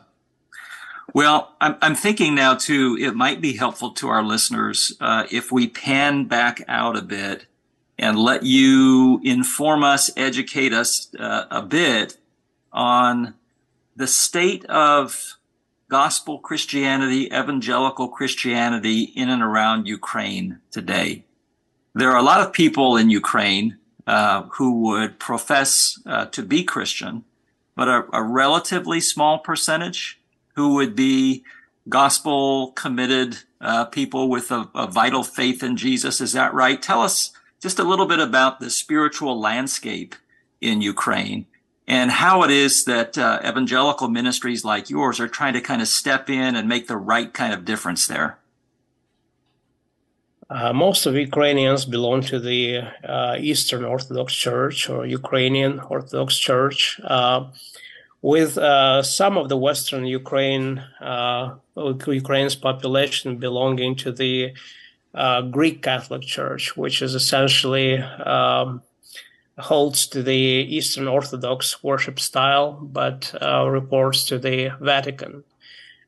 Well, 1.13 1.55
I'm, 1.59 1.75
I'm 1.81 1.95
thinking 1.95 2.35
now 2.35 2.55
too, 2.55 2.97
it 2.99 3.15
might 3.15 3.41
be 3.41 3.53
helpful 3.53 3.91
to 3.93 4.09
our 4.09 4.23
listeners 4.23 4.95
uh, 4.99 5.25
if 5.31 5.51
we 5.51 5.67
pan 5.67 6.25
back 6.25 6.63
out 6.67 6.95
a 6.95 7.01
bit 7.01 7.45
and 7.97 8.17
let 8.17 8.43
you 8.43 9.19
inform 9.23 9.83
us, 9.83 10.09
educate 10.15 10.71
us 10.71 11.13
uh, 11.19 11.45
a 11.49 11.61
bit 11.61 12.17
on 12.71 13.33
the 13.95 14.07
state 14.07 14.65
of 14.65 15.37
gospel 15.89 16.37
Christianity, 16.37 17.25
evangelical 17.25 18.07
Christianity 18.07 19.01
in 19.01 19.29
and 19.29 19.41
around 19.41 19.87
Ukraine 19.87 20.59
today. 20.71 21.25
There 21.95 22.11
are 22.11 22.17
a 22.17 22.23
lot 22.23 22.41
of 22.41 22.53
people 22.53 22.95
in 22.95 23.09
Ukraine 23.09 23.77
uh, 24.09 24.47
who 24.53 24.81
would 24.81 25.19
profess 25.19 26.01
uh, 26.07 26.25
to 26.25 26.41
be 26.41 26.63
Christian, 26.63 27.23
but 27.75 27.87
a, 27.87 28.05
a, 28.11 28.23
relatively 28.23 28.99
small 28.99 29.37
percentage 29.37 30.19
who 30.55 30.73
would 30.73 30.95
be 30.95 31.43
gospel 31.87 32.71
committed 32.71 33.37
uh, 33.61 33.85
people 33.85 34.27
with 34.27 34.49
a, 34.49 34.67
a, 34.73 34.87
vital 34.87 35.21
faith 35.21 35.61
in 35.61 35.77
Jesus. 35.77 36.21
Is 36.21 36.33
that 36.33 36.55
right? 36.55 36.81
Tell 36.81 37.03
us 37.03 37.33
just 37.61 37.77
a 37.77 37.83
little 37.83 38.07
bit 38.07 38.19
about 38.19 38.59
the 38.59 38.71
spiritual 38.71 39.39
landscape 39.39 40.15
in 40.59 40.81
Ukraine 40.81 41.45
and 41.87 42.09
how 42.09 42.41
it 42.41 42.49
is 42.49 42.85
that 42.85 43.15
uh, 43.15 43.39
evangelical 43.45 44.07
ministries 44.07 44.65
like 44.65 44.89
yours 44.89 45.19
are 45.19 45.27
trying 45.27 45.53
to 45.53 45.61
kind 45.61 45.83
of 45.83 45.87
step 45.87 46.31
in 46.31 46.55
and 46.55 46.67
make 46.67 46.87
the 46.87 46.97
right 46.97 47.31
kind 47.31 47.53
of 47.53 47.63
difference 47.63 48.07
there. 48.07 48.39
Uh, 50.49 50.73
most 50.73 51.05
of 51.05 51.15
Ukrainians 51.15 51.85
belong 51.85 52.21
to 52.21 52.39
the 52.39 52.79
uh, 53.03 53.35
Eastern 53.39 53.85
Orthodox 53.85 54.33
Church 54.33 54.89
or 54.89 55.05
Ukrainian 55.05 55.79
Orthodox 55.79 56.37
Church, 56.37 56.99
uh, 57.03 57.45
with 58.23 58.57
uh, 58.57 59.03
some 59.03 59.37
of 59.37 59.47
the 59.47 59.57
Western 59.57 60.05
Ukraine 60.05 60.83
uh, 60.99 61.55
Ukraine's 62.07 62.55
population 62.55 63.37
belonging 63.37 63.95
to 63.97 64.11
the 64.11 64.53
Greek 65.51 65.83
Catholic 65.83 66.23
Church, 66.23 66.75
which 66.75 67.01
is 67.03 67.13
essentially 67.13 67.97
um, 67.99 68.81
holds 69.59 70.07
to 70.07 70.23
the 70.23 70.43
Eastern 70.77 71.07
Orthodox 71.07 71.83
worship 71.83 72.19
style, 72.19 72.73
but 72.81 73.33
reports 73.67 74.25
to 74.25 74.39
the 74.39 74.71
Vatican. 74.81 75.43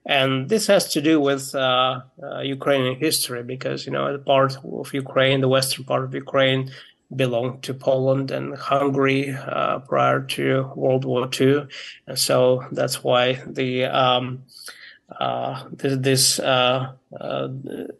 And 0.05 0.49
this 0.49 0.67
has 0.67 0.91
to 0.93 1.01
do 1.01 1.19
with 1.19 1.53
uh, 1.53 2.01
uh, 2.21 2.39
Ukrainian 2.39 2.95
history 2.95 3.43
because, 3.43 3.85
you 3.85 3.91
know, 3.91 4.11
the 4.11 4.19
part 4.19 4.57
of 4.63 4.93
Ukraine, 4.93 5.41
the 5.41 5.47
western 5.47 5.85
part 5.85 6.03
of 6.03 6.13
Ukraine, 6.13 6.71
belonged 7.15 7.61
to 7.63 7.73
Poland 7.73 8.31
and 8.31 8.55
Hungary 8.57 9.31
uh, 9.31 9.79
prior 9.79 10.21
to 10.21 10.71
World 10.75 11.05
War 11.05 11.29
II. 11.39 11.67
And 12.07 12.17
so 12.17 12.65
that's 12.71 13.03
why 13.03 13.43
the 13.45 13.85
um, 13.85 14.43
uh, 15.19 15.63
this 15.73 16.39
uh, 16.39 16.93
uh, 17.19 17.47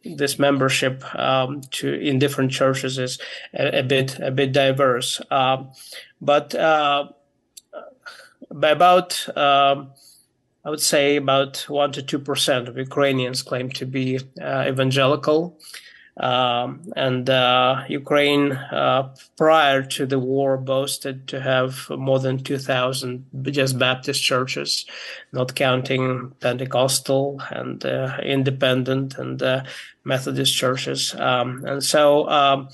this 0.03 0.39
membership 0.39 1.03
um, 1.15 1.61
to 1.71 1.93
in 1.93 2.19
different 2.19 2.51
churches 2.51 2.97
is 2.97 3.19
a, 3.53 3.79
a 3.79 3.83
bit 3.83 4.17
a 4.19 4.31
bit 4.31 4.53
diverse. 4.53 5.21
Um, 5.29 5.71
but 6.21 6.51
by 8.53 8.69
about 8.69 9.37
um, 9.37 9.91
I 10.63 10.69
would 10.69 10.81
say 10.81 11.15
about 11.15 11.65
one 11.67 11.91
to 11.93 12.03
two 12.03 12.19
percent 12.19 12.67
of 12.67 12.77
Ukrainians 12.77 13.41
claim 13.41 13.69
to 13.71 13.85
be 13.85 14.19
uh, 14.41 14.65
evangelical. 14.67 15.57
Um, 16.17 16.91
and 16.95 17.29
uh, 17.29 17.83
Ukraine, 17.87 18.51
uh, 18.51 19.15
prior 19.37 19.81
to 19.81 20.05
the 20.05 20.19
war, 20.19 20.57
boasted 20.57 21.27
to 21.29 21.39
have 21.39 21.89
more 21.89 22.19
than 22.19 22.43
2,000 22.43 23.25
just 23.49 23.79
Baptist 23.79 24.21
churches, 24.21 24.85
not 25.31 25.55
counting 25.55 26.31
Pentecostal 26.41 27.41
and 27.49 27.83
uh, 27.85 28.17
independent 28.21 29.17
and 29.17 29.41
uh, 29.41 29.63
Methodist 30.03 30.53
churches. 30.53 31.15
Um, 31.15 31.63
and 31.65 31.83
so, 31.83 32.29
um, 32.29 32.69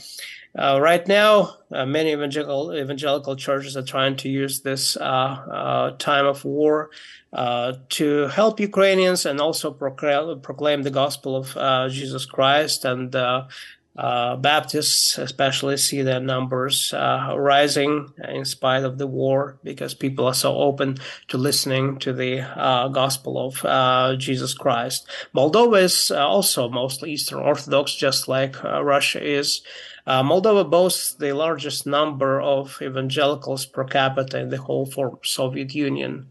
uh, 0.58 0.80
right 0.82 1.08
now, 1.08 1.56
uh, 1.72 1.86
many 1.86 2.12
evangelical 2.12 2.76
evangelical 2.76 3.36
churches 3.36 3.78
are 3.78 3.84
trying 3.84 4.16
to 4.18 4.30
use 4.30 4.62
this 4.62 4.98
uh, 4.98 5.04
uh 5.04 5.92
time 5.98 6.26
of 6.26 6.44
war 6.46 6.90
uh, 7.34 7.74
to 7.90 8.28
help 8.28 8.60
Ukrainians 8.60 9.26
and 9.26 9.40
also 9.40 9.72
proclaim, 9.72 10.40
proclaim 10.42 10.82
the 10.82 10.90
gospel 10.90 11.36
of 11.36 11.56
uh, 11.56 11.90
Jesus 11.90 12.26
Christ. 12.26 12.86
And 12.86 13.16
Baptists, 13.96 15.18
especially, 15.18 15.78
see 15.78 16.02
their 16.04 16.20
numbers 16.20 16.94
rising 16.94 18.14
in 18.28 18.46
spite 18.46 18.84
of 18.84 18.98
the 18.98 19.08
war 19.08 19.58
because 19.64 19.94
people 19.94 20.26
are 20.26 20.36
so 20.36 20.56
open 20.56 20.98
to 21.28 21.38
listening 21.38 21.98
to 22.00 22.14
the 22.14 22.42
gospel 22.94 23.38
of 23.38 24.20
Jesus 24.20 24.54
Christ. 24.54 25.08
Moldova 25.36 25.82
is 25.82 26.12
also 26.12 26.70
mostly 26.70 27.12
Eastern 27.12 27.40
Orthodox, 27.40 27.94
just 27.96 28.28
like 28.28 28.64
Russia 28.64 29.22
is. 29.22 29.62
Uh, 30.08 30.24
Moldova 30.24 30.68
boasts 30.68 31.16
the 31.16 31.34
largest 31.34 31.86
number 31.86 32.40
of 32.40 32.82
evangelicals 32.82 33.66
per 33.66 33.84
capita 33.84 34.40
in 34.40 34.50
the 34.50 34.58
whole 34.58 34.86
former 34.86 35.20
Soviet 35.24 35.76
Union. 35.76 36.30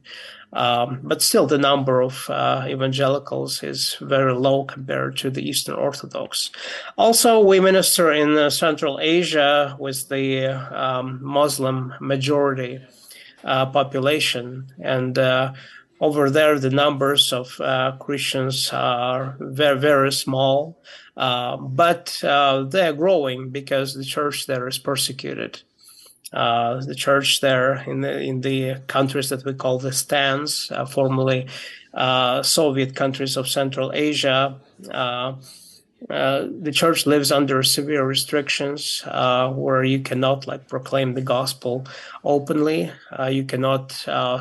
Um, 0.54 1.00
but 1.02 1.20
still, 1.20 1.46
the 1.46 1.58
number 1.58 2.00
of 2.00 2.30
uh, 2.30 2.64
evangelicals 2.66 3.62
is 3.62 3.96
very 4.00 4.32
low 4.32 4.64
compared 4.64 5.18
to 5.18 5.28
the 5.28 5.46
Eastern 5.46 5.74
Orthodox. 5.74 6.50
Also, 6.96 7.40
we 7.40 7.60
minister 7.60 8.10
in 8.10 8.38
uh, 8.38 8.48
Central 8.48 8.98
Asia 8.98 9.76
with 9.78 10.08
the 10.08 10.46
um, 10.46 11.18
Muslim 11.22 11.92
majority 12.00 12.80
uh, 13.44 13.66
population, 13.66 14.72
and 14.82 15.18
uh, 15.18 15.52
over 16.00 16.30
there, 16.30 16.58
the 16.58 16.70
numbers 16.70 17.32
of 17.32 17.60
uh, 17.60 17.92
Christians 17.98 18.70
are 18.72 19.36
very, 19.40 19.78
very 19.78 20.12
small. 20.12 20.78
Uh, 21.16 21.56
but 21.56 22.22
uh, 22.24 22.64
they're 22.64 22.92
growing 22.92 23.50
because 23.50 23.94
the 23.94 24.04
church 24.04 24.46
there 24.46 24.68
is 24.68 24.78
persecuted. 24.78 25.62
uh, 26.32 26.80
the 26.84 26.94
church 26.94 27.40
there 27.40 27.76
in 27.88 28.00
the 28.00 28.20
in 28.20 28.40
the 28.40 28.76
countries 28.86 29.28
that 29.30 29.44
we 29.44 29.54
call 29.54 29.78
the 29.78 29.92
stands, 29.92 30.70
uh, 30.72 30.84
formerly 30.84 31.46
uh, 31.94 32.42
Soviet 32.42 32.94
countries 32.94 33.36
of 33.36 33.48
Central 33.48 33.92
Asia. 33.94 34.56
Uh, 36.08 36.26
uh, 36.26 36.48
the 36.60 36.72
church 36.72 37.06
lives 37.06 37.32
under 37.32 37.62
severe 37.62 38.04
restrictions 38.04 39.02
uh, 39.06 39.50
where 39.50 39.84
you 39.84 40.00
cannot 40.00 40.46
like 40.46 40.68
proclaim 40.68 41.14
the 41.14 41.20
gospel 41.22 41.86
openly. 42.24 42.90
you 43.30 43.44
cannot 43.44 43.92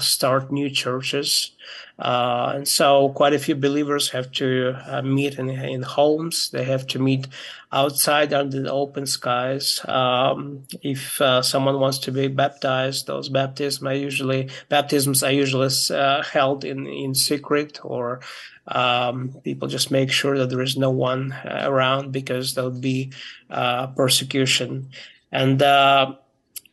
start 0.01 0.51
new 0.51 0.69
churches. 0.69 1.51
Uh, 1.97 2.53
and 2.55 2.67
so 2.67 3.09
quite 3.09 3.33
a 3.33 3.39
few 3.39 3.55
believers 3.55 4.09
have 4.09 4.31
to 4.33 4.75
uh, 4.85 5.01
meet 5.01 5.39
in, 5.39 5.49
in 5.49 5.81
homes. 5.81 6.49
They 6.49 6.65
have 6.65 6.85
to 6.87 6.99
meet 6.99 7.27
outside 7.71 8.33
under 8.33 8.61
the 8.61 8.71
open 8.71 9.05
skies. 9.05 9.81
Um, 9.87 10.63
if 10.81 11.21
uh, 11.21 11.41
someone 11.41 11.79
wants 11.79 11.99
to 11.99 12.11
be 12.11 12.27
baptized, 12.27 13.07
those 13.07 13.29
baptisms 13.29 13.87
are 13.87 13.95
usually 13.95 14.49
baptisms 14.69 15.23
are 15.23 15.31
usually 15.31 15.69
uh, 15.91 16.23
held 16.23 16.65
in 16.65 16.87
in 16.87 17.15
secret, 17.15 17.79
or 17.83 18.21
um, 18.67 19.35
people 19.43 19.67
just 19.67 19.91
make 19.91 20.11
sure 20.11 20.37
that 20.37 20.49
there 20.49 20.61
is 20.61 20.75
no 20.77 20.89
one 20.89 21.31
uh, 21.31 21.61
around 21.63 22.11
because 22.11 22.55
there 22.55 22.63
would 22.65 22.81
be 22.81 23.13
uh, 23.49 23.87
persecution. 23.87 24.89
And 25.31 25.61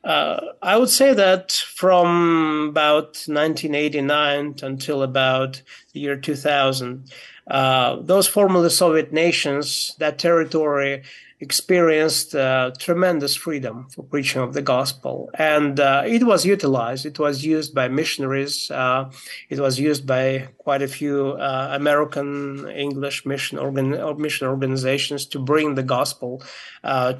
uh, 0.05 0.41
I 0.61 0.77
would 0.77 0.89
say 0.89 1.15
that 1.15 1.53
from 1.53 2.69
about 2.71 3.25
1989 3.27 4.57
until 4.63 5.03
about 5.03 5.63
the 5.93 6.01
year 6.01 6.17
2000, 6.17 7.11
uh, 7.49 7.97
those 8.01 8.27
formerly 8.27 8.71
Soviet 8.71 9.13
nations, 9.13 9.95
that 9.99 10.19
territory 10.19 11.03
experienced 11.43 12.37
uh, 12.37 12.71
tremendous 12.79 13.35
freedom 13.35 13.89
for 13.93 14.05
preaching 14.05 14.41
of 14.41 14.55
the 14.55 14.63
gospel. 14.63 15.29
And 15.35 15.81
uh, 15.81 16.05
it 16.07 16.23
was 16.23 16.47
utilized, 16.47 17.05
it 17.05 17.19
was 17.19 17.45
used 17.45 17.75
by 17.75 17.89
missionaries, 17.89 18.71
uh, 18.71 19.11
it 19.51 19.59
was 19.59 19.75
used 19.79 20.07
by 20.07 20.49
quite 20.59 20.83
a 20.83 20.89
few 20.89 21.33
uh, 21.33 21.69
American 21.73 22.69
English 22.71 23.27
mission, 23.27 23.59
organ- 23.59 23.99
mission 24.19 24.47
organizations 24.47 25.27
to 25.27 25.39
bring 25.41 25.75
the 25.75 25.83
gospel 25.97 26.43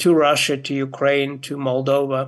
to 0.03 0.09
Russia, 0.15 0.57
to 0.57 0.73
Ukraine, 0.75 1.41
to 1.41 1.57
Moldova. 1.57 2.21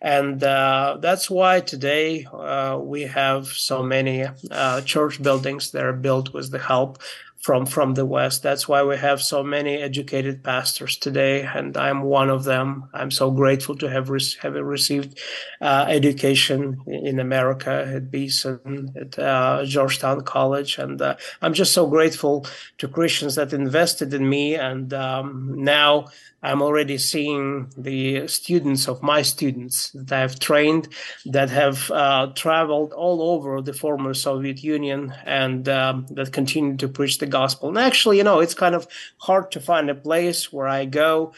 And 0.00 0.42
uh, 0.44 0.98
that's 1.00 1.30
why 1.30 1.60
today 1.60 2.26
uh, 2.26 2.78
we 2.80 3.02
have 3.02 3.46
so 3.48 3.82
many 3.82 4.26
uh, 4.50 4.80
church 4.82 5.22
buildings 5.22 5.70
that 5.70 5.84
are 5.84 5.92
built 5.92 6.32
with 6.34 6.50
the 6.50 6.58
help 6.58 6.98
from 7.46 7.64
from 7.64 7.94
the 7.94 8.04
West. 8.04 8.42
That's 8.42 8.66
why 8.66 8.82
we 8.82 8.96
have 8.96 9.22
so 9.22 9.44
many 9.44 9.76
educated 9.76 10.42
pastors 10.42 10.96
today, 10.96 11.42
and 11.42 11.76
I'm 11.76 12.02
one 12.02 12.28
of 12.28 12.42
them. 12.42 12.88
I'm 12.92 13.12
so 13.12 13.30
grateful 13.30 13.76
to 13.76 13.88
have 13.88 14.10
re- 14.10 14.36
have 14.42 14.54
received 14.54 15.20
uh, 15.60 15.84
education 15.88 16.82
in 16.88 17.20
America 17.20 17.72
at 17.94 18.10
Beeson, 18.10 18.92
at 19.00 19.16
uh, 19.16 19.64
Georgetown 19.64 20.22
College, 20.22 20.78
and 20.78 21.00
uh, 21.00 21.14
I'm 21.40 21.54
just 21.54 21.72
so 21.72 21.86
grateful 21.86 22.44
to 22.78 22.88
Christians 22.88 23.36
that 23.36 23.52
invested 23.52 24.12
in 24.12 24.28
me, 24.28 24.56
and 24.56 24.92
um, 24.92 25.54
now 25.74 26.06
I'm 26.46 26.62
already 26.62 26.98
seeing 26.98 27.72
the 27.76 28.28
students 28.28 28.86
of 28.86 29.02
my 29.02 29.22
students 29.22 29.90
that 29.94 30.22
I've 30.22 30.38
trained 30.38 30.88
that 31.24 31.50
have 31.50 31.90
uh, 31.90 32.28
traveled 32.34 32.92
all 32.92 33.20
over 33.20 33.60
the 33.62 33.72
former 33.72 34.14
Soviet 34.14 34.62
Union 34.62 35.12
and 35.24 35.68
um, 35.68 36.06
that 36.10 36.32
continue 36.32 36.76
to 36.76 36.88
preach 36.88 37.18
the 37.18 37.26
gospel. 37.38 37.68
And 37.68 37.78
actually, 37.78 38.16
you 38.18 38.26
know, 38.28 38.40
it's 38.44 38.62
kind 38.64 38.74
of 38.74 38.82
hard 39.28 39.46
to 39.52 39.60
find 39.60 39.86
a 39.88 40.02
place 40.08 40.40
where 40.54 40.68
I 40.80 40.84
go 41.04 41.32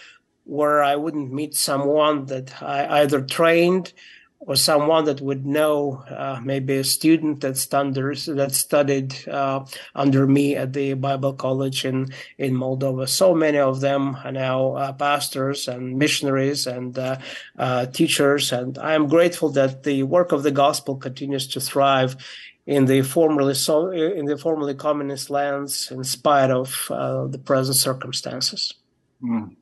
where 0.48 0.82
I 0.82 0.96
wouldn't 0.96 1.30
meet 1.30 1.54
someone 1.54 2.24
that 2.26 2.62
I 2.62 3.02
either 3.02 3.20
trained 3.20 3.92
or 4.40 4.56
someone 4.56 5.04
that 5.04 5.20
would 5.20 5.44
know, 5.44 6.04
uh, 6.08 6.40
maybe 6.42 6.76
a 6.76 6.84
student 6.84 7.40
that, 7.42 7.56
standards, 7.56 8.24
that 8.26 8.52
studied 8.52 9.28
uh, 9.28 9.66
under 9.94 10.26
me 10.26 10.56
at 10.56 10.72
the 10.72 10.94
Bible 10.94 11.34
College 11.34 11.84
in, 11.84 12.06
in 12.38 12.54
Moldova. 12.54 13.06
So 13.08 13.34
many 13.34 13.58
of 13.58 13.80
them 13.80 14.16
are 14.24 14.32
now 14.32 14.58
uh, 14.76 14.92
pastors 14.92 15.68
and 15.68 15.98
missionaries 15.98 16.66
and 16.66 16.96
uh, 16.98 17.18
uh, 17.58 17.87
teachers. 17.87 18.52
And 18.52 18.78
I 18.78 18.94
am 18.94 19.08
grateful 19.08 19.50
that 19.50 19.82
the 19.82 20.04
work 20.04 20.32
of 20.32 20.44
the 20.44 20.52
gospel 20.52 20.96
continues 20.96 21.46
to 21.48 21.61
thrive 21.61 22.16
in 22.68 22.85
the 22.85 23.00
formerly 23.00 23.54
so, 23.54 23.88
in 23.90 24.26
the 24.26 24.37
formerly 24.37 24.74
communist 24.74 25.31
lands 25.31 25.90
in 25.90 26.04
spite 26.04 26.50
of 26.50 26.87
uh, 26.90 27.26
the 27.26 27.38
present 27.38 27.76
circumstances. 27.76 28.74
Mm. 29.22 29.57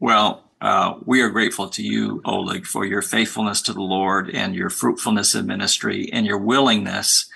Well, 0.00 0.42
uh, 0.62 0.94
we 1.04 1.20
are 1.20 1.28
grateful 1.28 1.68
to 1.68 1.82
you, 1.82 2.22
Oleg, 2.24 2.64
for 2.64 2.86
your 2.86 3.02
faithfulness 3.02 3.60
to 3.62 3.74
the 3.74 3.82
Lord 3.82 4.30
and 4.30 4.54
your 4.54 4.70
fruitfulness 4.70 5.34
in 5.34 5.46
ministry 5.46 6.08
and 6.10 6.24
your 6.24 6.38
willingness 6.38 7.26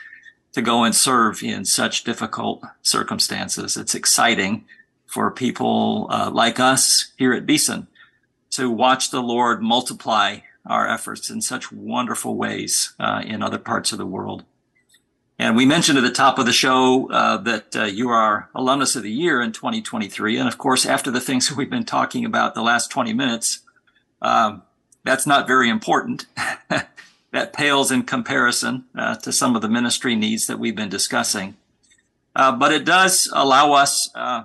to 0.53 0.63
go 0.63 0.85
and 0.85 0.95
serve 0.95 1.43
in 1.43 1.67
such 1.67 2.03
difficult 2.03 2.63
circumstances. 2.81 3.77
It's 3.77 3.95
exciting 3.95 4.65
for 5.05 5.31
people 5.31 6.07
uh, 6.11 6.31
like 6.33 6.59
us 6.59 7.13
here 7.19 7.35
at 7.35 7.45
Beeson 7.45 7.89
to 8.53 8.71
watch 8.71 9.11
the 9.11 9.21
Lord 9.21 9.61
multiply 9.61 10.39
our 10.65 10.89
efforts 10.89 11.29
in 11.29 11.43
such 11.43 11.71
wonderful 11.71 12.37
ways 12.37 12.95
uh, 12.99 13.23
in 13.23 13.43
other 13.43 13.59
parts 13.59 13.93
of 13.93 13.99
the 13.99 14.07
world. 14.07 14.45
And 15.41 15.57
we 15.57 15.65
mentioned 15.65 15.97
at 15.97 16.05
the 16.05 16.11
top 16.11 16.39
of 16.39 16.45
the 16.45 16.53
show 16.53 17.11
uh, 17.11 17.39
that 17.39 17.75
uh, 17.75 17.85
you 17.85 18.11
are 18.11 18.51
alumnus 18.55 18.95
of 18.95 19.03
the 19.03 19.11
year 19.11 19.41
in 19.41 19.53
2023. 19.53 20.37
And 20.37 20.47
of 20.47 20.59
course, 20.59 20.85
after 20.85 21.11
the 21.11 21.19
things 21.19 21.51
we've 21.57 21.71
been 21.71 21.87
talking 21.87 22.27
about 22.27 22.55
the 22.55 22.61
last 22.61 22.91
20 22.91 23.15
minutes, 23.15 23.61
um, 24.21 24.63
that's 25.03 25.27
not 25.27 25.47
very 25.47 25.71
important. 25.71 26.27
that 27.33 27.55
pales 27.55 27.91
in 27.91 28.03
comparison 28.03 28.85
uh, 28.95 29.15
to 29.15 29.33
some 29.33 29.57
of 29.57 29.63
the 29.63 29.69
ministry 29.71 30.15
needs 30.15 30.47
that 30.47 30.59
we've 30.59 30.77
been 30.77 30.91
discussing. 30.91 31.57
Uh, 32.37 32.53
but 32.53 32.71
it 32.71 32.85
does 32.85 33.33
allow 33.33 33.73
us 33.73 34.11
uh, 34.15 34.45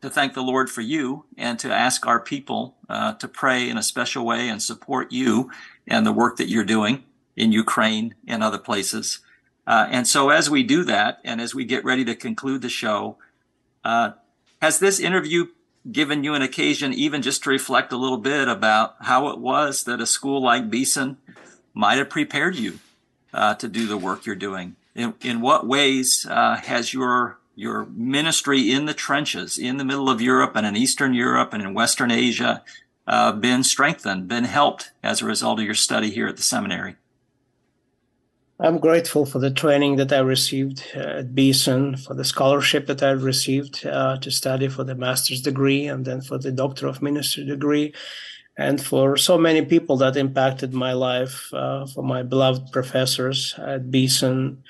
to 0.00 0.10
thank 0.10 0.34
the 0.34 0.42
Lord 0.42 0.68
for 0.68 0.80
you 0.80 1.24
and 1.38 1.56
to 1.60 1.72
ask 1.72 2.04
our 2.04 2.18
people 2.18 2.74
uh, 2.88 3.14
to 3.14 3.28
pray 3.28 3.70
in 3.70 3.78
a 3.78 3.82
special 3.82 4.26
way 4.26 4.48
and 4.48 4.60
support 4.60 5.12
you 5.12 5.52
and 5.86 6.04
the 6.04 6.10
work 6.10 6.36
that 6.38 6.48
you're 6.48 6.64
doing 6.64 7.04
in 7.36 7.52
Ukraine 7.52 8.16
and 8.26 8.42
other 8.42 8.58
places. 8.58 9.20
Uh, 9.66 9.86
and 9.90 10.06
so 10.06 10.30
as 10.30 10.50
we 10.50 10.62
do 10.62 10.84
that, 10.84 11.20
and 11.24 11.40
as 11.40 11.54
we 11.54 11.64
get 11.64 11.84
ready 11.84 12.04
to 12.04 12.14
conclude 12.14 12.62
the 12.62 12.68
show, 12.68 13.16
uh, 13.84 14.12
has 14.60 14.78
this 14.78 14.98
interview 14.98 15.46
given 15.90 16.22
you 16.22 16.34
an 16.34 16.42
occasion 16.42 16.92
even 16.92 17.22
just 17.22 17.42
to 17.44 17.50
reflect 17.50 17.92
a 17.92 17.96
little 17.96 18.18
bit 18.18 18.48
about 18.48 18.94
how 19.00 19.28
it 19.28 19.38
was 19.38 19.84
that 19.84 20.00
a 20.00 20.06
school 20.06 20.42
like 20.42 20.70
Beeson 20.70 21.16
might 21.74 21.98
have 21.98 22.10
prepared 22.10 22.56
you 22.56 22.78
uh, 23.32 23.54
to 23.54 23.68
do 23.68 23.86
the 23.86 23.96
work 23.96 24.26
you're 24.26 24.34
doing? 24.34 24.76
In, 24.94 25.14
in 25.22 25.40
what 25.40 25.66
ways 25.66 26.26
uh, 26.28 26.56
has 26.56 26.92
your 26.92 27.38
your 27.54 27.84
ministry 27.86 28.70
in 28.70 28.86
the 28.86 28.94
trenches 28.94 29.58
in 29.58 29.76
the 29.76 29.84
middle 29.84 30.08
of 30.08 30.22
Europe 30.22 30.52
and 30.56 30.66
in 30.66 30.74
Eastern 30.74 31.12
Europe 31.12 31.52
and 31.52 31.62
in 31.62 31.74
Western 31.74 32.10
Asia 32.10 32.62
uh, 33.06 33.32
been 33.32 33.62
strengthened, 33.62 34.26
been 34.26 34.44
helped 34.44 34.90
as 35.02 35.20
a 35.20 35.26
result 35.26 35.58
of 35.58 35.64
your 35.64 35.74
study 35.74 36.10
here 36.10 36.26
at 36.26 36.36
the 36.36 36.42
seminary? 36.42 36.96
I'm 38.62 38.78
grateful 38.78 39.26
for 39.26 39.40
the 39.40 39.50
training 39.50 39.96
that 39.96 40.12
I 40.12 40.20
received 40.20 40.84
uh, 40.94 41.18
at 41.18 41.34
Beeson, 41.34 41.96
for 41.96 42.14
the 42.14 42.24
scholarship 42.24 42.86
that 42.86 43.02
I 43.02 43.10
received 43.10 43.84
uh, 43.84 44.18
to 44.18 44.30
study 44.30 44.68
for 44.68 44.84
the 44.84 44.94
master's 44.94 45.42
degree 45.42 45.88
and 45.88 46.04
then 46.04 46.20
for 46.20 46.38
the 46.38 46.52
doctor 46.52 46.86
of 46.86 47.02
ministry 47.02 47.44
degree, 47.44 47.92
and 48.56 48.80
for 48.80 49.16
so 49.16 49.36
many 49.36 49.62
people 49.64 49.96
that 49.96 50.16
impacted 50.16 50.72
my 50.72 50.92
life, 50.92 51.52
uh, 51.52 51.86
for 51.86 52.04
my 52.04 52.22
beloved 52.22 52.70
professors 52.70 53.56
at 53.58 53.90
Beeson. 53.90 54.62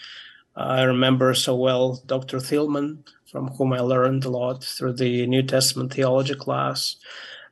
I 0.57 0.85
remember 0.85 1.35
so 1.35 1.55
well 1.55 2.02
Dr. 2.07 2.38
Thielman, 2.38 3.07
from 3.31 3.48
whom 3.48 3.74
I 3.74 3.81
learned 3.81 4.24
a 4.24 4.31
lot 4.31 4.64
through 4.64 4.94
the 4.94 5.26
New 5.26 5.42
Testament 5.42 5.92
theology 5.92 6.35
class. 6.35 6.96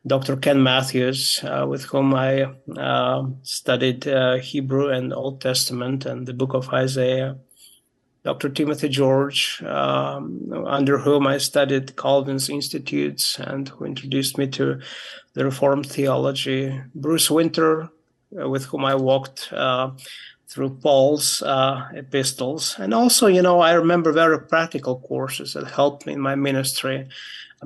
Dr. 0.07 0.37
Ken 0.37 0.63
Mathews, 0.63 1.41
uh, 1.45 1.67
with 1.69 1.85
whom 1.85 2.15
I 2.15 2.55
uh, 2.77 3.25
studied 3.43 4.09
uh, 4.09 4.37
Hebrew 4.37 4.89
and 4.89 5.13
Old 5.13 5.41
Testament 5.41 6.07
and 6.07 6.27
the 6.27 6.33
book 6.33 6.55
of 6.55 6.71
Isaiah. 6.71 7.37
Dr. 8.23 8.51
Timothy 8.51 8.89
George, 8.89 9.63
um, 9.63 10.53
under 10.67 10.99
whom 10.99 11.27
I 11.27 11.39
studied 11.39 11.97
Calvin's 11.97 12.51
Institutes 12.51 13.39
and 13.39 13.69
who 13.69 13.87
introduced 13.87 14.37
me 14.37 14.47
to 14.49 14.81
the 15.33 15.45
Reformed 15.45 15.87
theology. 15.87 16.83
Bruce 16.95 17.31
Winter, 17.31 17.89
uh, 18.39 18.49
with 18.49 18.67
whom 18.67 18.85
I 18.85 18.95
walked 18.95 19.51
uh, 19.53 19.93
through 20.51 20.71
Paul's 20.83 21.43
uh, 21.43 21.89
epistles. 21.95 22.75
And 22.77 22.93
also, 22.93 23.29
you 23.29 23.41
know, 23.41 23.61
I 23.61 23.73
remember 23.75 24.11
very 24.11 24.41
practical 24.41 24.99
courses 24.99 25.53
that 25.53 25.71
helped 25.71 26.07
me 26.07 26.15
in 26.15 26.21
my 26.21 26.35
ministry. 26.35 27.09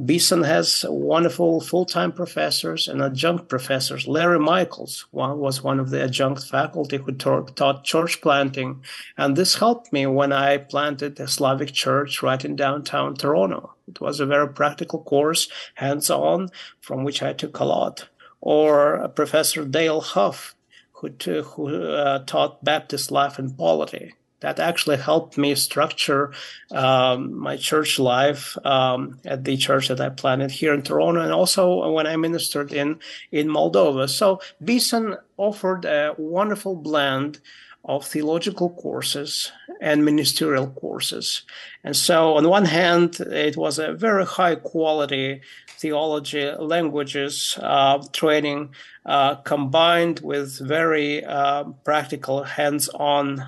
Beeson 0.05 0.42
has 0.42 0.85
wonderful 0.88 1.61
full-time 1.61 2.12
professors 2.12 2.88
and 2.88 3.01
adjunct 3.01 3.49
professors. 3.49 4.07
Larry 4.07 4.40
Michaels 4.40 5.07
was 5.12 5.62
one 5.62 5.81
of 5.81 5.90
the 5.90 6.03
adjunct 6.03 6.44
faculty 6.44 6.99
who 6.99 7.12
taught 7.12 7.85
church 7.85 8.20
planting, 8.20 8.83
and 9.16 9.37
this 9.37 9.55
helped 9.55 9.92
me 9.92 10.05
when 10.07 10.33
I 10.33 10.59
planted 10.59 11.18
a 11.20 11.29
Slavic 11.29 11.73
church 11.73 12.23
right 12.25 12.44
in 12.44 12.57
downtown 12.57 13.14
Toronto. 13.14 13.75
It 13.87 14.01
was 14.01 14.18
a 14.18 14.27
very 14.27 14.49
practical 14.49 15.01
course, 15.01 15.49
hands-on, 15.77 16.49
from 16.81 17.05
which 17.05 17.23
I 17.23 17.33
took 17.33 17.61
a 17.61 17.64
lot. 17.64 18.09
Or 18.40 19.09
Professor 19.14 19.64
Dale 19.64 20.01
Huff 20.01 20.57
who, 20.94 21.09
who 21.42 21.92
uh, 21.92 22.24
taught 22.24 22.64
Baptist 22.64 23.11
life 23.11 23.38
and 23.38 23.57
polity. 23.57 24.14
That 24.40 24.61
actually 24.61 24.98
helped 24.98 25.38
me 25.38 25.54
structure 25.54 26.35
um, 26.70 27.38
my 27.38 27.57
church 27.57 27.98
life 27.98 28.59
um, 28.62 29.18
at 29.24 29.44
the 29.44 29.57
church 29.57 29.88
that 29.88 30.02
I 30.02 30.11
planted 30.11 30.50
here 30.50 30.74
in 30.74 30.83
Toronto, 30.83 31.22
and 31.22 31.33
also 31.33 31.90
when 31.90 32.07
I 32.07 32.16
ministered 32.16 32.70
in 32.70 33.00
in 33.33 33.48
Moldova. 33.48 34.07
So 34.07 34.40
Beeson 34.62 35.16
offered 35.37 35.85
a 35.85 36.14
wonderful 36.18 36.77
blend 36.77 37.40
of 37.85 38.07
theological 38.07 38.70
courses 38.70 39.53
and 39.81 40.05
ministerial 40.05 40.68
courses. 40.68 41.42
And 41.83 41.94
so, 41.94 42.35
on 42.37 42.49
one 42.49 42.64
hand, 42.64 43.20
it 43.20 43.57
was 43.57 43.79
a 43.79 43.92
very 43.92 44.25
high 44.25 44.55
quality 44.55 45.42
theology 45.79 46.51
languages 46.53 47.59
uh, 47.61 48.03
training 48.12 48.75
uh, 49.05 49.35
combined 49.37 50.20
with 50.20 50.59
very 50.66 51.23
uh, 51.25 51.64
practical 51.85 52.44
hands 52.44 52.88
on 52.88 53.40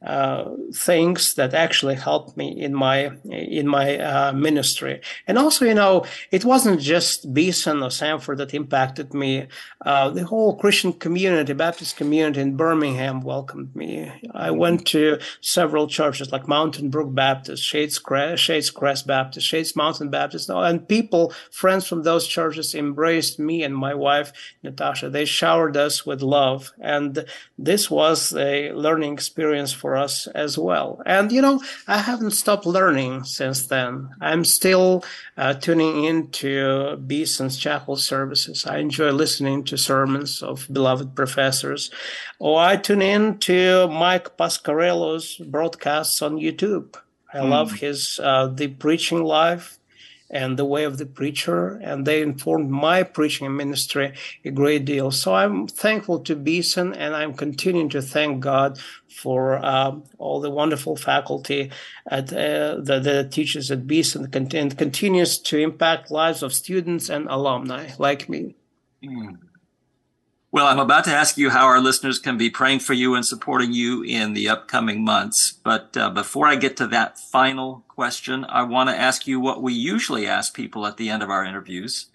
uh, 0.00 0.50
things 0.72 1.34
that 1.34 1.54
actually 1.54 1.96
helped 1.96 2.36
me 2.36 2.48
in 2.60 2.72
my 2.72 3.10
in 3.24 3.66
my 3.66 3.98
uh, 3.98 4.32
ministry. 4.32 5.00
And 5.26 5.36
also, 5.36 5.64
you 5.64 5.74
know, 5.74 6.04
it 6.30 6.44
wasn't 6.44 6.80
just 6.80 7.34
Beeson 7.34 7.82
or 7.82 7.88
Samford 7.88 8.36
that 8.36 8.54
impacted 8.54 9.12
me. 9.12 9.48
Uh, 9.84 10.10
the 10.10 10.24
whole 10.24 10.56
Christian 10.56 10.92
community, 10.92 11.52
Baptist 11.52 11.96
community 11.96 12.40
in 12.40 12.56
Birmingham, 12.56 13.22
welcomed 13.22 13.74
me. 13.74 14.12
I 14.32 14.52
went 14.52 14.86
to 14.88 15.18
several 15.40 15.88
churches 15.88 16.30
like 16.30 16.46
Mountain 16.46 16.90
Brook 16.90 17.12
Baptist, 17.12 17.64
Shades 17.64 17.98
Crest, 17.98 18.42
Shades 18.42 18.70
Crest 18.70 19.06
Baptist, 19.06 19.46
Shades 19.46 19.74
Mountain 19.74 20.10
Baptist, 20.10 20.48
and 20.48 20.86
people, 20.88 21.32
friends 21.50 21.88
from 21.88 22.04
those 22.04 22.26
churches, 22.26 22.74
embraced 22.74 23.40
me 23.40 23.64
and 23.64 23.76
my 23.76 23.94
wife 23.94 24.32
Natasha. 24.62 25.10
They 25.10 25.24
showered 25.24 25.76
us 25.76 26.06
with 26.06 26.22
love, 26.22 26.72
and 26.80 27.24
this 27.58 27.90
was 27.90 28.32
a 28.34 28.70
learning 28.72 29.14
experience 29.14 29.72
for 29.72 29.87
for 29.88 29.96
us 29.96 30.26
as 30.34 30.58
well. 30.58 31.00
And, 31.06 31.32
you 31.32 31.40
know, 31.40 31.62
I 31.86 31.96
haven't 31.96 32.32
stopped 32.32 32.66
learning 32.66 33.24
since 33.24 33.68
then. 33.68 34.10
I'm 34.20 34.44
still 34.44 35.02
uh, 35.38 35.54
tuning 35.54 36.04
into 36.04 36.98
Beeson's 37.06 37.56
chapel 37.56 37.96
services. 37.96 38.66
I 38.66 38.78
enjoy 38.78 39.12
listening 39.12 39.64
to 39.64 39.78
sermons 39.78 40.42
of 40.42 40.68
beloved 40.70 41.16
professors. 41.16 41.90
Or 42.38 42.60
I 42.60 42.76
tune 42.76 43.00
in 43.00 43.38
to 43.48 43.88
Mike 43.88 44.36
Pasquarello's 44.36 45.36
broadcasts 45.36 46.20
on 46.20 46.36
YouTube. 46.36 46.96
I 47.32 47.38
mm. 47.38 47.48
love 47.48 47.72
his 47.72 48.20
uh, 48.22 48.48
the 48.48 48.68
preaching 48.68 49.24
live 49.24 49.77
and 50.30 50.58
the 50.58 50.64
way 50.64 50.84
of 50.84 50.98
the 50.98 51.06
preacher, 51.06 51.80
and 51.82 52.06
they 52.06 52.20
informed 52.20 52.70
my 52.70 53.02
preaching 53.02 53.54
ministry 53.56 54.12
a 54.44 54.50
great 54.50 54.84
deal. 54.84 55.10
So 55.10 55.34
I'm 55.34 55.66
thankful 55.66 56.20
to 56.20 56.36
Beeson, 56.36 56.92
and 56.94 57.14
I'm 57.14 57.34
continuing 57.34 57.88
to 57.90 58.02
thank 58.02 58.40
God 58.40 58.78
for 59.08 59.58
uh, 59.64 59.96
all 60.18 60.40
the 60.40 60.50
wonderful 60.50 60.96
faculty 60.96 61.70
at, 62.06 62.32
uh, 62.32 62.76
that, 62.82 63.02
that, 63.04 63.32
teaches 63.32 63.70
at 63.70 63.86
Beeson 63.86 64.28
and 64.32 64.78
continues 64.78 65.38
to 65.38 65.58
impact 65.58 66.10
lives 66.10 66.42
of 66.42 66.52
students 66.52 67.08
and 67.08 67.26
alumni 67.28 67.90
like 67.98 68.28
me. 68.28 68.54
Mm. 69.02 69.38
Well, 70.50 70.66
I'm 70.66 70.78
about 70.78 71.04
to 71.04 71.14
ask 71.14 71.36
you 71.36 71.50
how 71.50 71.66
our 71.66 71.78
listeners 71.78 72.18
can 72.18 72.38
be 72.38 72.48
praying 72.48 72.78
for 72.78 72.94
you 72.94 73.14
and 73.14 73.24
supporting 73.24 73.74
you 73.74 74.02
in 74.02 74.32
the 74.32 74.48
upcoming 74.48 75.04
months. 75.04 75.52
But 75.52 75.94
uh, 75.94 76.08
before 76.08 76.46
I 76.46 76.56
get 76.56 76.74
to 76.78 76.86
that 76.86 77.18
final 77.18 77.84
question, 77.86 78.46
I 78.48 78.62
want 78.62 78.88
to 78.88 78.96
ask 78.96 79.26
you 79.26 79.40
what 79.40 79.62
we 79.62 79.74
usually 79.74 80.26
ask 80.26 80.54
people 80.54 80.86
at 80.86 80.96
the 80.96 81.10
end 81.10 81.22
of 81.22 81.28
our 81.28 81.44
interviews. 81.44 82.06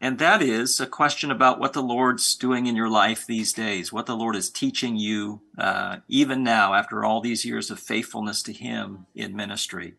And 0.00 0.18
that 0.18 0.40
is 0.40 0.80
a 0.80 0.86
question 0.86 1.30
about 1.30 1.60
what 1.60 1.74
the 1.74 1.82
Lord's 1.82 2.34
doing 2.34 2.64
in 2.64 2.76
your 2.76 2.88
life 2.88 3.26
these 3.26 3.52
days, 3.52 3.92
what 3.92 4.06
the 4.06 4.16
Lord 4.16 4.36
is 4.36 4.48
teaching 4.48 4.96
you, 4.96 5.42
uh, 5.58 5.98
even 6.08 6.42
now, 6.42 6.72
after 6.72 7.04
all 7.04 7.20
these 7.20 7.44
years 7.44 7.70
of 7.70 7.78
faithfulness 7.78 8.42
to 8.44 8.54
Him 8.54 9.04
in 9.14 9.36
ministry. 9.36 9.96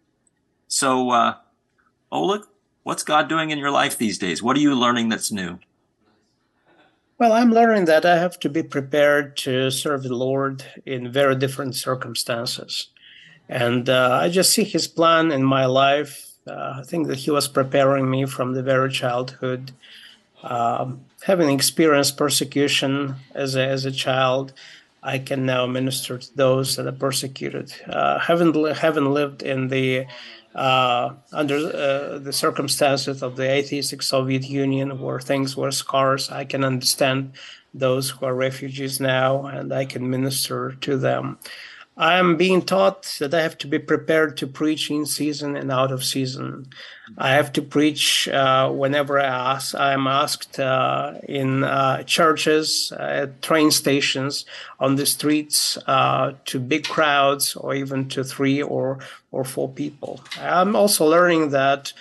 So, 0.67 1.11
uh, 1.11 1.35
Oleg, 2.11 2.41
what's 2.81 3.03
God 3.03 3.29
doing 3.29 3.51
in 3.51 3.59
your 3.59 3.71
life 3.71 3.99
these 3.99 4.17
days? 4.17 4.41
What 4.41 4.57
are 4.57 4.61
you 4.61 4.73
learning 4.73 5.09
that's 5.09 5.31
new? 5.31 5.59
Well, 7.23 7.31
I'm 7.31 7.51
learning 7.53 7.85
that 7.85 8.05
I 8.05 8.17
have 8.17 8.37
to 8.41 8.49
be 8.49 8.63
prepared 8.63 9.37
to 9.37 9.71
serve 9.71 10.03
the 10.03 10.13
Lord 10.13 10.65
in 10.85 11.09
very 11.09 11.37
different 11.37 11.73
circumstances. 11.73 12.89
And 13.47 13.87
uh, 13.87 14.19
I 14.21 14.27
just 14.27 14.51
see 14.51 14.65
his 14.65 14.89
plan 14.89 15.31
in 15.31 15.41
my 15.41 15.65
life. 15.65 16.33
Uh, 16.45 16.79
I 16.79 16.83
think 16.85 17.07
that 17.07 17.19
he 17.19 17.31
was 17.31 17.47
preparing 17.47 18.09
me 18.09 18.25
from 18.25 18.55
the 18.55 18.61
very 18.61 18.91
childhood. 18.91 19.71
Um, 20.43 21.05
having 21.21 21.49
experienced 21.49 22.17
persecution 22.17 23.15
as 23.33 23.55
a, 23.55 23.65
as 23.65 23.85
a 23.85 23.91
child, 23.93 24.51
I 25.03 25.19
can 25.19 25.45
now 25.45 25.65
minister 25.65 26.17
to 26.17 26.35
those 26.35 26.77
that 26.77 26.87
are 26.87 26.93
persecuted. 26.93 27.73
Uh, 27.87 28.19
haven't, 28.19 28.55
haven't 28.77 29.13
lived 29.13 29.43
in 29.43 29.67
the 29.67 30.05
uh, 30.55 31.13
under 31.31 31.55
uh, 31.57 32.19
the 32.19 32.31
circumstances 32.31 33.23
of 33.23 33.35
the 33.35 33.49
atheistic 33.49 34.03
Soviet 34.03 34.43
Union, 34.43 34.99
where 34.99 35.19
things 35.19 35.57
were 35.57 35.71
scarce, 35.71 36.31
I 36.31 36.45
can 36.45 36.63
understand 36.63 37.33
those 37.73 38.11
who 38.11 38.25
are 38.25 38.35
refugees 38.35 38.99
now, 38.99 39.47
and 39.47 39.73
I 39.73 39.85
can 39.85 40.09
minister 40.09 40.73
to 40.81 40.97
them. 40.97 41.39
I 41.95 42.17
am 42.17 42.37
being 42.37 42.63
taught 42.63 43.17
that 43.19 43.33
I 43.35 43.41
have 43.41 43.57
to 43.59 43.67
be 43.67 43.77
prepared 43.77 44.35
to 44.37 44.47
preach 44.47 44.89
in 44.89 45.05
season 45.05 45.55
and 45.55 45.71
out 45.71 45.91
of 45.91 46.03
season. 46.03 46.67
I 47.17 47.33
have 47.33 47.53
to 47.53 47.61
preach 47.61 48.27
uh, 48.27 48.71
whenever 48.71 49.19
I 49.19 49.25
ask. 49.25 49.75
I 49.75 49.93
am 49.93 50.07
asked 50.07 50.59
uh, 50.59 51.13
in 51.27 51.63
uh, 51.63 52.01
churches, 52.03 52.91
at 52.97 53.43
train 53.43 53.69
stations, 53.69 54.45
on 54.79 54.95
the 54.95 55.05
streets, 55.05 55.77
uh, 55.85 56.33
to 56.45 56.59
big 56.59 56.87
crowds, 56.87 57.55
or 57.55 57.75
even 57.75 58.09
to 58.09 58.23
three 58.23 58.61
or 58.61 58.99
or 59.31 59.43
four 59.43 59.69
people. 59.69 60.21
I'm 60.39 60.75
also 60.75 61.05
learning 61.05 61.49
that 61.49 61.93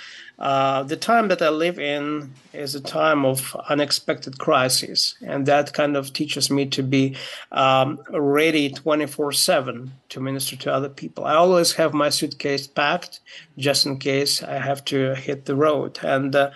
uh, 0.43 0.83
the 0.83 0.97
time 0.97 1.29
that 1.29 1.41
I 1.41 1.51
live 1.51 1.79
in 1.79 2.35
is 2.53 2.75
a 2.75 2.81
time 2.81 3.25
of 3.25 3.57
unexpected 3.69 4.41
crises, 4.41 5.15
and 5.23 5.47
that 5.47 5.73
kind 5.73 5.97
of 5.97 6.13
teaches 6.13 6.51
me 6.51 6.67
to 6.67 6.83
be 6.83 7.17
um, 7.53 8.01
ready 8.11 8.69
24 8.69 9.31
7 9.31 9.93
to 10.09 10.21
minister 10.21 10.57
to 10.57 10.75
other 10.75 10.89
people. 10.89 11.25
I 11.25 11.35
always 11.35 11.75
have 11.75 11.95
my 11.95 12.09
suitcase 12.09 12.67
packed 12.67 13.21
just 13.57 13.87
in 13.87 14.01
case 14.01 14.43
I 14.43 14.59
have 14.59 14.85
to 14.87 15.15
hit 15.15 15.45
the 15.45 15.55
road. 15.55 16.01
And 16.03 16.35
uh, 16.35 16.51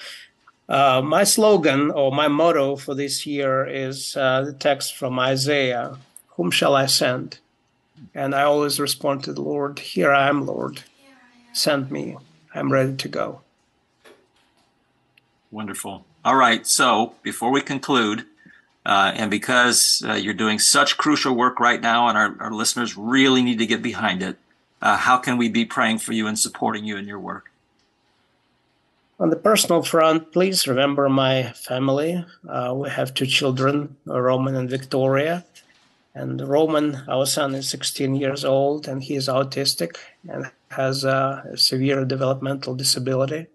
uh, 0.69 1.01
my 1.05 1.23
slogan 1.23 1.93
or 1.93 2.11
my 2.11 2.27
motto 2.27 2.75
for 2.75 2.97
this 2.97 3.25
year 3.25 3.65
is 3.65 4.17
uh, 4.17 4.43
the 4.43 4.53
text 4.53 4.97
from 4.97 5.17
Isaiah 5.21 5.97
Whom 6.37 6.51
shall 6.51 6.75
I 6.75 6.87
send? 6.87 7.39
And 8.15 8.35
I 8.35 8.43
always 8.43 8.79
respond 8.79 9.25
to 9.25 9.33
the 9.33 9.43
Lord, 9.43 9.79
Here 9.79 10.13
I 10.13 10.29
am, 10.29 10.45
Lord. 10.45 10.83
Send 11.53 11.91
me. 11.91 12.17
I'm 12.53 12.71
ready 12.71 12.97
to 12.97 13.09
go. 13.09 13.41
Wonderful. 15.51 16.05
All 16.25 16.37
right. 16.37 16.67
So 16.67 17.15
before 17.23 17.51
we 17.51 17.61
conclude, 17.61 18.27
uh, 18.85 19.13
and 19.15 19.31
because 19.31 20.03
uh, 20.07 20.15
you're 20.15 20.35
doing 20.35 20.59
such 20.59 20.97
crucial 20.97 21.35
work 21.35 21.59
right 21.61 21.81
now, 21.81 22.09
and 22.09 22.17
our, 22.17 22.37
our 22.41 22.53
listeners 22.53 22.97
really 22.97 23.43
need 23.43 23.59
to 23.59 23.67
get 23.67 23.83
behind 23.83 24.23
it, 24.23 24.37
uh, 24.83 24.97
how 24.97 25.17
can 25.17 25.37
we 25.37 25.49
be 25.49 25.65
praying 25.65 25.99
for 25.99 26.13
you 26.13 26.27
and 26.27 26.39
supporting 26.39 26.85
you 26.85 26.97
in 26.97 27.07
your 27.07 27.19
work? 27.19 27.51
On 29.19 29.31
the 29.31 29.37
personal 29.37 29.83
front, 29.83 30.31
please 30.33 30.69
remember 30.69 31.09
my 31.09 31.53
family. 31.53 32.25
Uh, 32.47 32.75
we 32.77 32.91
have 32.91 33.15
two 33.15 33.25
children, 33.25 33.97
Roman 34.05 34.55
and 34.55 34.69
Victoria. 34.69 35.45
And 36.15 36.47
Roman, 36.47 37.03
our 37.09 37.27
son, 37.27 37.55
is 37.55 37.69
16 37.69 38.15
years 38.15 38.45
old 38.45 38.87
and 38.87 39.03
he 39.03 39.17
is 39.17 39.29
autistic 39.29 39.97
and 40.29 40.51
has 40.71 41.05
a 41.05 41.53
severe 41.57 42.05
developmental 42.05 42.75
disability. 42.75 43.47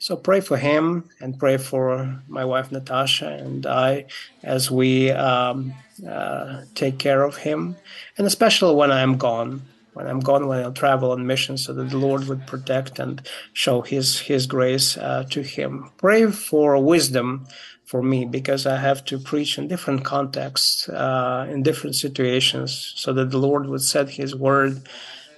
So 0.00 0.16
pray 0.16 0.40
for 0.40 0.56
him 0.56 1.10
and 1.20 1.38
pray 1.38 1.58
for 1.58 2.22
my 2.26 2.42
wife 2.42 2.72
Natasha 2.72 3.28
and 3.28 3.66
I 3.66 4.06
as 4.42 4.70
we 4.70 5.10
um, 5.10 5.74
uh, 6.08 6.62
take 6.74 6.98
care 6.98 7.22
of 7.22 7.36
him, 7.36 7.76
and 8.16 8.26
especially 8.26 8.74
when 8.74 8.90
I'm 8.90 9.18
gone. 9.18 9.62
When 9.92 10.06
I'm 10.06 10.20
gone, 10.20 10.46
when 10.46 10.64
I 10.64 10.70
travel 10.70 11.10
on 11.10 11.26
mission, 11.26 11.58
so 11.58 11.74
that 11.74 11.90
the 11.90 11.98
Lord 11.98 12.28
would 12.28 12.46
protect 12.46 12.98
and 12.98 13.20
show 13.52 13.82
His 13.82 14.20
His 14.20 14.46
grace 14.46 14.96
uh, 14.96 15.24
to 15.30 15.42
him. 15.42 15.90
Pray 15.98 16.30
for 16.30 16.82
wisdom 16.82 17.46
for 17.84 18.00
me 18.02 18.24
because 18.24 18.66
I 18.66 18.76
have 18.78 19.04
to 19.06 19.18
preach 19.18 19.58
in 19.58 19.68
different 19.68 20.04
contexts, 20.04 20.88
uh, 20.88 21.46
in 21.50 21.62
different 21.62 21.96
situations, 21.96 22.94
so 22.96 23.12
that 23.12 23.30
the 23.32 23.38
Lord 23.38 23.66
would 23.66 23.82
set 23.82 24.10
His 24.10 24.34
word 24.34 24.88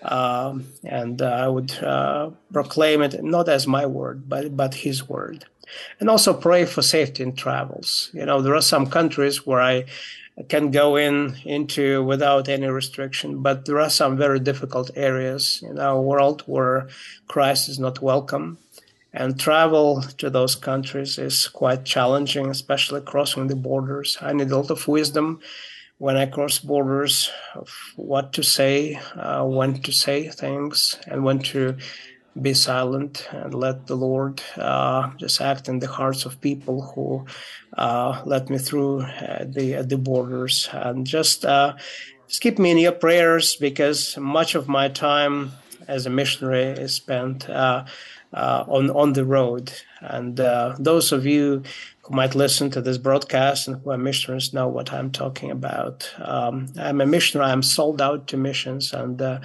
um, 0.03 0.67
and 0.85 1.23
uh, 1.23 1.27
I 1.27 1.49
would 1.49 1.73
uh, 1.83 2.31
proclaim 2.53 3.03
it 3.03 3.23
not 3.23 3.49
as 3.49 3.67
my 3.67 3.87
word, 3.87 4.29
but 4.29 4.57
but 4.57 4.75
His 4.75 5.09
word, 5.09 5.45
and 6.01 6.11
also 6.11 6.35
pray 6.35 6.65
for 6.65 6.83
safety 6.83 7.23
in 7.23 7.35
travels. 7.35 8.11
You 8.13 8.27
know, 8.27 8.43
there 8.43 8.55
are 8.55 8.63
some 8.63 8.87
countries 8.87 9.47
where 9.47 9.61
I 9.61 9.85
can 10.49 10.71
go 10.71 10.97
in 10.97 11.37
into 11.45 12.03
without 12.03 12.49
any 12.49 12.67
restriction, 12.67 13.43
but 13.43 13.67
there 13.67 13.81
are 13.81 13.91
some 13.91 14.17
very 14.17 14.41
difficult 14.41 14.91
areas 14.97 15.63
in 15.63 15.79
our 15.79 16.01
world 16.01 16.43
where 16.47 16.89
Christ 17.29 17.69
is 17.69 17.79
not 17.79 18.03
welcome. 18.03 18.59
And 19.15 19.39
travel 19.39 20.01
to 20.19 20.31
those 20.31 20.55
countries 20.55 21.19
is 21.19 21.47
quite 21.47 21.85
challenging, 21.85 22.49
especially 22.49 23.03
crossing 23.03 23.49
the 23.49 23.57
borders. 23.57 24.17
I 24.23 24.33
need 24.33 24.51
a 24.51 24.57
lot 24.57 24.71
of 24.71 24.89
wisdom 24.89 25.41
when 26.03 26.17
I 26.17 26.27
cross 26.27 26.59
borders 26.59 27.31
of 27.55 27.69
what 27.95 28.33
to 28.33 28.43
say, 28.43 28.99
uh, 29.15 29.45
when 29.45 29.81
to 29.83 29.93
say 29.93 30.29
things, 30.29 30.99
and 31.07 31.23
when 31.23 31.39
to 31.55 31.77
be 32.35 32.55
silent 32.55 33.29
and 33.31 33.55
let 33.55 33.87
the 33.87 33.95
Lord 33.95 34.43
uh, 34.57 35.13
just 35.17 35.41
act 35.41 35.69
in 35.69 35.79
the 35.79 35.87
hearts 35.87 36.25
of 36.25 36.41
people 36.41 36.83
who 36.83 37.25
uh, 37.79 38.21
let 38.27 38.51
me 38.51 38.59
through 38.59 39.03
uh, 39.03 39.45
the 39.47 39.87
the 39.87 39.97
borders, 39.97 40.69
and 40.73 41.07
just 41.07 41.45
uh, 41.45 41.75
just 42.27 42.41
keep 42.41 42.59
me 42.59 42.73
in 42.73 42.79
your 42.79 42.99
prayers 43.07 43.55
because 43.55 44.19
much 44.19 44.57
of 44.57 44.67
my 44.67 44.89
time 44.89 45.53
as 45.87 46.05
a 46.05 46.11
missionary 46.11 46.83
is 46.85 46.97
spent 46.97 47.49
uh, 47.49 47.85
on 48.33 48.91
on 48.91 49.13
the 49.13 49.25
road, 49.25 49.73
and 50.01 50.37
those 50.85 51.13
of 51.13 51.27
you 51.27 51.63
who 52.13 52.17
might 52.17 52.35
listen 52.35 52.71
to 52.71 52.83
this 52.83 52.99
broadcast 52.99 53.69
and 53.69 53.81
who 53.81 53.91
are 53.91 53.99
missionaries 53.99 54.53
know 54.53 54.69
what 54.69 54.93
I'm 54.93 55.11
talking 55.11 55.51
about. 55.51 56.13
Um, 56.19 56.67
I'm 56.79 57.01
a 57.01 57.07
missionary. 57.07 57.51
I'm 57.51 57.63
sold 57.63 58.03
out 58.03 58.27
to 58.29 58.37
missions, 58.37 58.93
and 58.93 59.21
uh, 59.23 59.41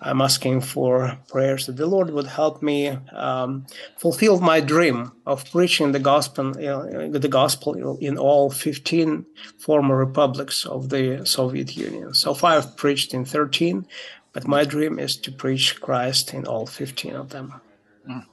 I'm 0.00 0.22
asking 0.22 0.62
for 0.62 1.18
prayers 1.28 1.66
that 1.66 1.76
the 1.76 1.86
Lord 1.86 2.10
would 2.10 2.26
help 2.26 2.62
me 2.62 2.88
um, 3.12 3.66
fulfill 3.98 4.40
my 4.40 4.60
dream 4.60 5.12
of 5.26 5.44
preaching 5.50 5.92
the 5.92 5.98
gospel, 5.98 6.50
uh, 6.50 7.18
the 7.18 7.28
gospel 7.28 7.98
in 7.98 8.16
all 8.16 8.50
15 8.50 9.26
former 9.58 9.96
republics 9.96 10.64
of 10.64 10.88
the 10.88 11.26
Soviet 11.26 11.76
Union. 11.76 12.14
So 12.14 12.32
far, 12.32 12.56
I've 12.56 12.76
preached 12.78 13.12
in 13.12 13.26
13, 13.26 13.86
but 14.32 14.48
my 14.48 14.64
dream 14.64 14.98
is 14.98 15.18
to 15.18 15.30
preach 15.30 15.78
Christ 15.82 16.32
in 16.32 16.46
all 16.46 16.64
15 16.64 17.14
of 17.14 17.28
them. 17.28 17.60
Mm. 18.08 18.24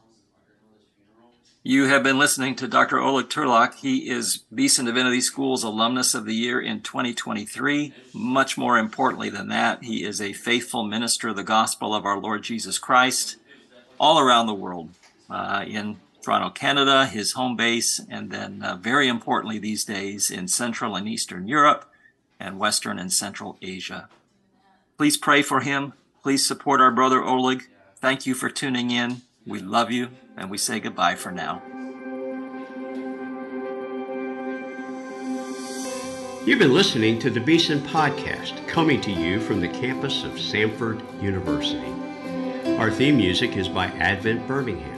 You 1.67 1.87
have 1.87 2.01
been 2.01 2.17
listening 2.17 2.55
to 2.55 2.67
Dr. 2.69 2.97
Oleg 2.97 3.27
Turlac. 3.27 3.75
He 3.75 4.09
is 4.09 4.37
Beeson 4.55 4.85
Divinity 4.85 5.19
School's 5.19 5.65
Alumnus 5.65 6.15
of 6.15 6.23
the 6.23 6.33
Year 6.33 6.61
in 6.61 6.79
2023. 6.79 7.93
Much 8.13 8.57
more 8.57 8.77
importantly 8.77 9.29
than 9.29 9.49
that, 9.49 9.83
he 9.83 10.05
is 10.05 10.21
a 10.21 10.31
faithful 10.31 10.85
minister 10.85 11.27
of 11.27 11.35
the 11.35 11.43
gospel 11.43 11.93
of 11.93 12.05
our 12.05 12.17
Lord 12.17 12.43
Jesus 12.43 12.79
Christ 12.79 13.35
all 13.99 14.17
around 14.17 14.47
the 14.47 14.53
world. 14.53 14.91
Uh, 15.29 15.65
in 15.67 15.97
Toronto, 16.21 16.51
Canada, 16.51 17.05
his 17.05 17.33
home 17.33 17.57
base, 17.57 17.99
and 18.09 18.31
then 18.31 18.63
uh, 18.63 18.77
very 18.77 19.09
importantly 19.09 19.59
these 19.59 19.83
days 19.83 20.31
in 20.31 20.47
Central 20.47 20.95
and 20.95 21.05
Eastern 21.05 21.49
Europe 21.49 21.91
and 22.39 22.59
Western 22.59 22.97
and 22.97 23.11
Central 23.11 23.57
Asia. 23.61 24.07
Please 24.97 25.17
pray 25.17 25.41
for 25.41 25.59
him. 25.59 25.91
Please 26.23 26.47
support 26.47 26.79
our 26.79 26.91
brother 26.91 27.21
Oleg. 27.21 27.67
Thank 27.97 28.25
you 28.25 28.35
for 28.35 28.49
tuning 28.49 28.89
in. 28.89 29.23
We 29.45 29.59
love 29.59 29.91
you 29.91 30.11
and 30.37 30.49
we 30.49 30.57
say 30.57 30.79
goodbye 30.79 31.15
for 31.15 31.31
now. 31.31 31.61
You've 36.45 36.59
been 36.59 36.73
listening 36.73 37.19
to 37.19 37.29
the 37.29 37.41
Beeson 37.41 37.81
Podcast, 37.81 38.65
coming 38.69 39.01
to 39.01 39.11
you 39.11 39.41
from 39.41 39.59
the 39.59 39.67
campus 39.67 40.23
of 40.23 40.31
Samford 40.33 41.01
University. 41.21 41.93
Our 42.77 42.89
theme 42.89 43.17
music 43.17 43.57
is 43.57 43.67
by 43.67 43.87
Advent 43.87 44.47
Birmingham. 44.47 44.97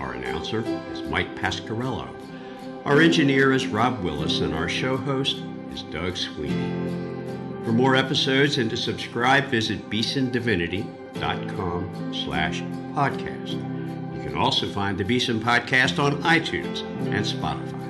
Our 0.00 0.14
announcer 0.14 0.64
is 0.92 1.02
Mike 1.02 1.36
Pasquarello. 1.36 2.08
Our 2.84 3.00
engineer 3.00 3.52
is 3.52 3.68
Rob 3.68 4.02
Willis, 4.02 4.40
and 4.40 4.52
our 4.52 4.68
show 4.68 4.96
host 4.96 5.36
is 5.72 5.84
Doug 5.84 6.16
Sweeney. 6.16 6.74
For 7.64 7.72
more 7.72 7.94
episodes 7.94 8.58
and 8.58 8.68
to 8.70 8.76
subscribe, 8.76 9.44
visit 9.44 9.88
beesondivinity.com 9.90 12.14
slash 12.14 12.62
podcast. 12.94 13.77
Can 14.38 14.44
also 14.44 14.68
find 14.68 14.96
the 14.96 15.02
Beeson 15.02 15.40
Podcast 15.40 15.98
on 15.98 16.22
iTunes 16.22 16.82
and 17.12 17.26
Spotify. 17.26 17.88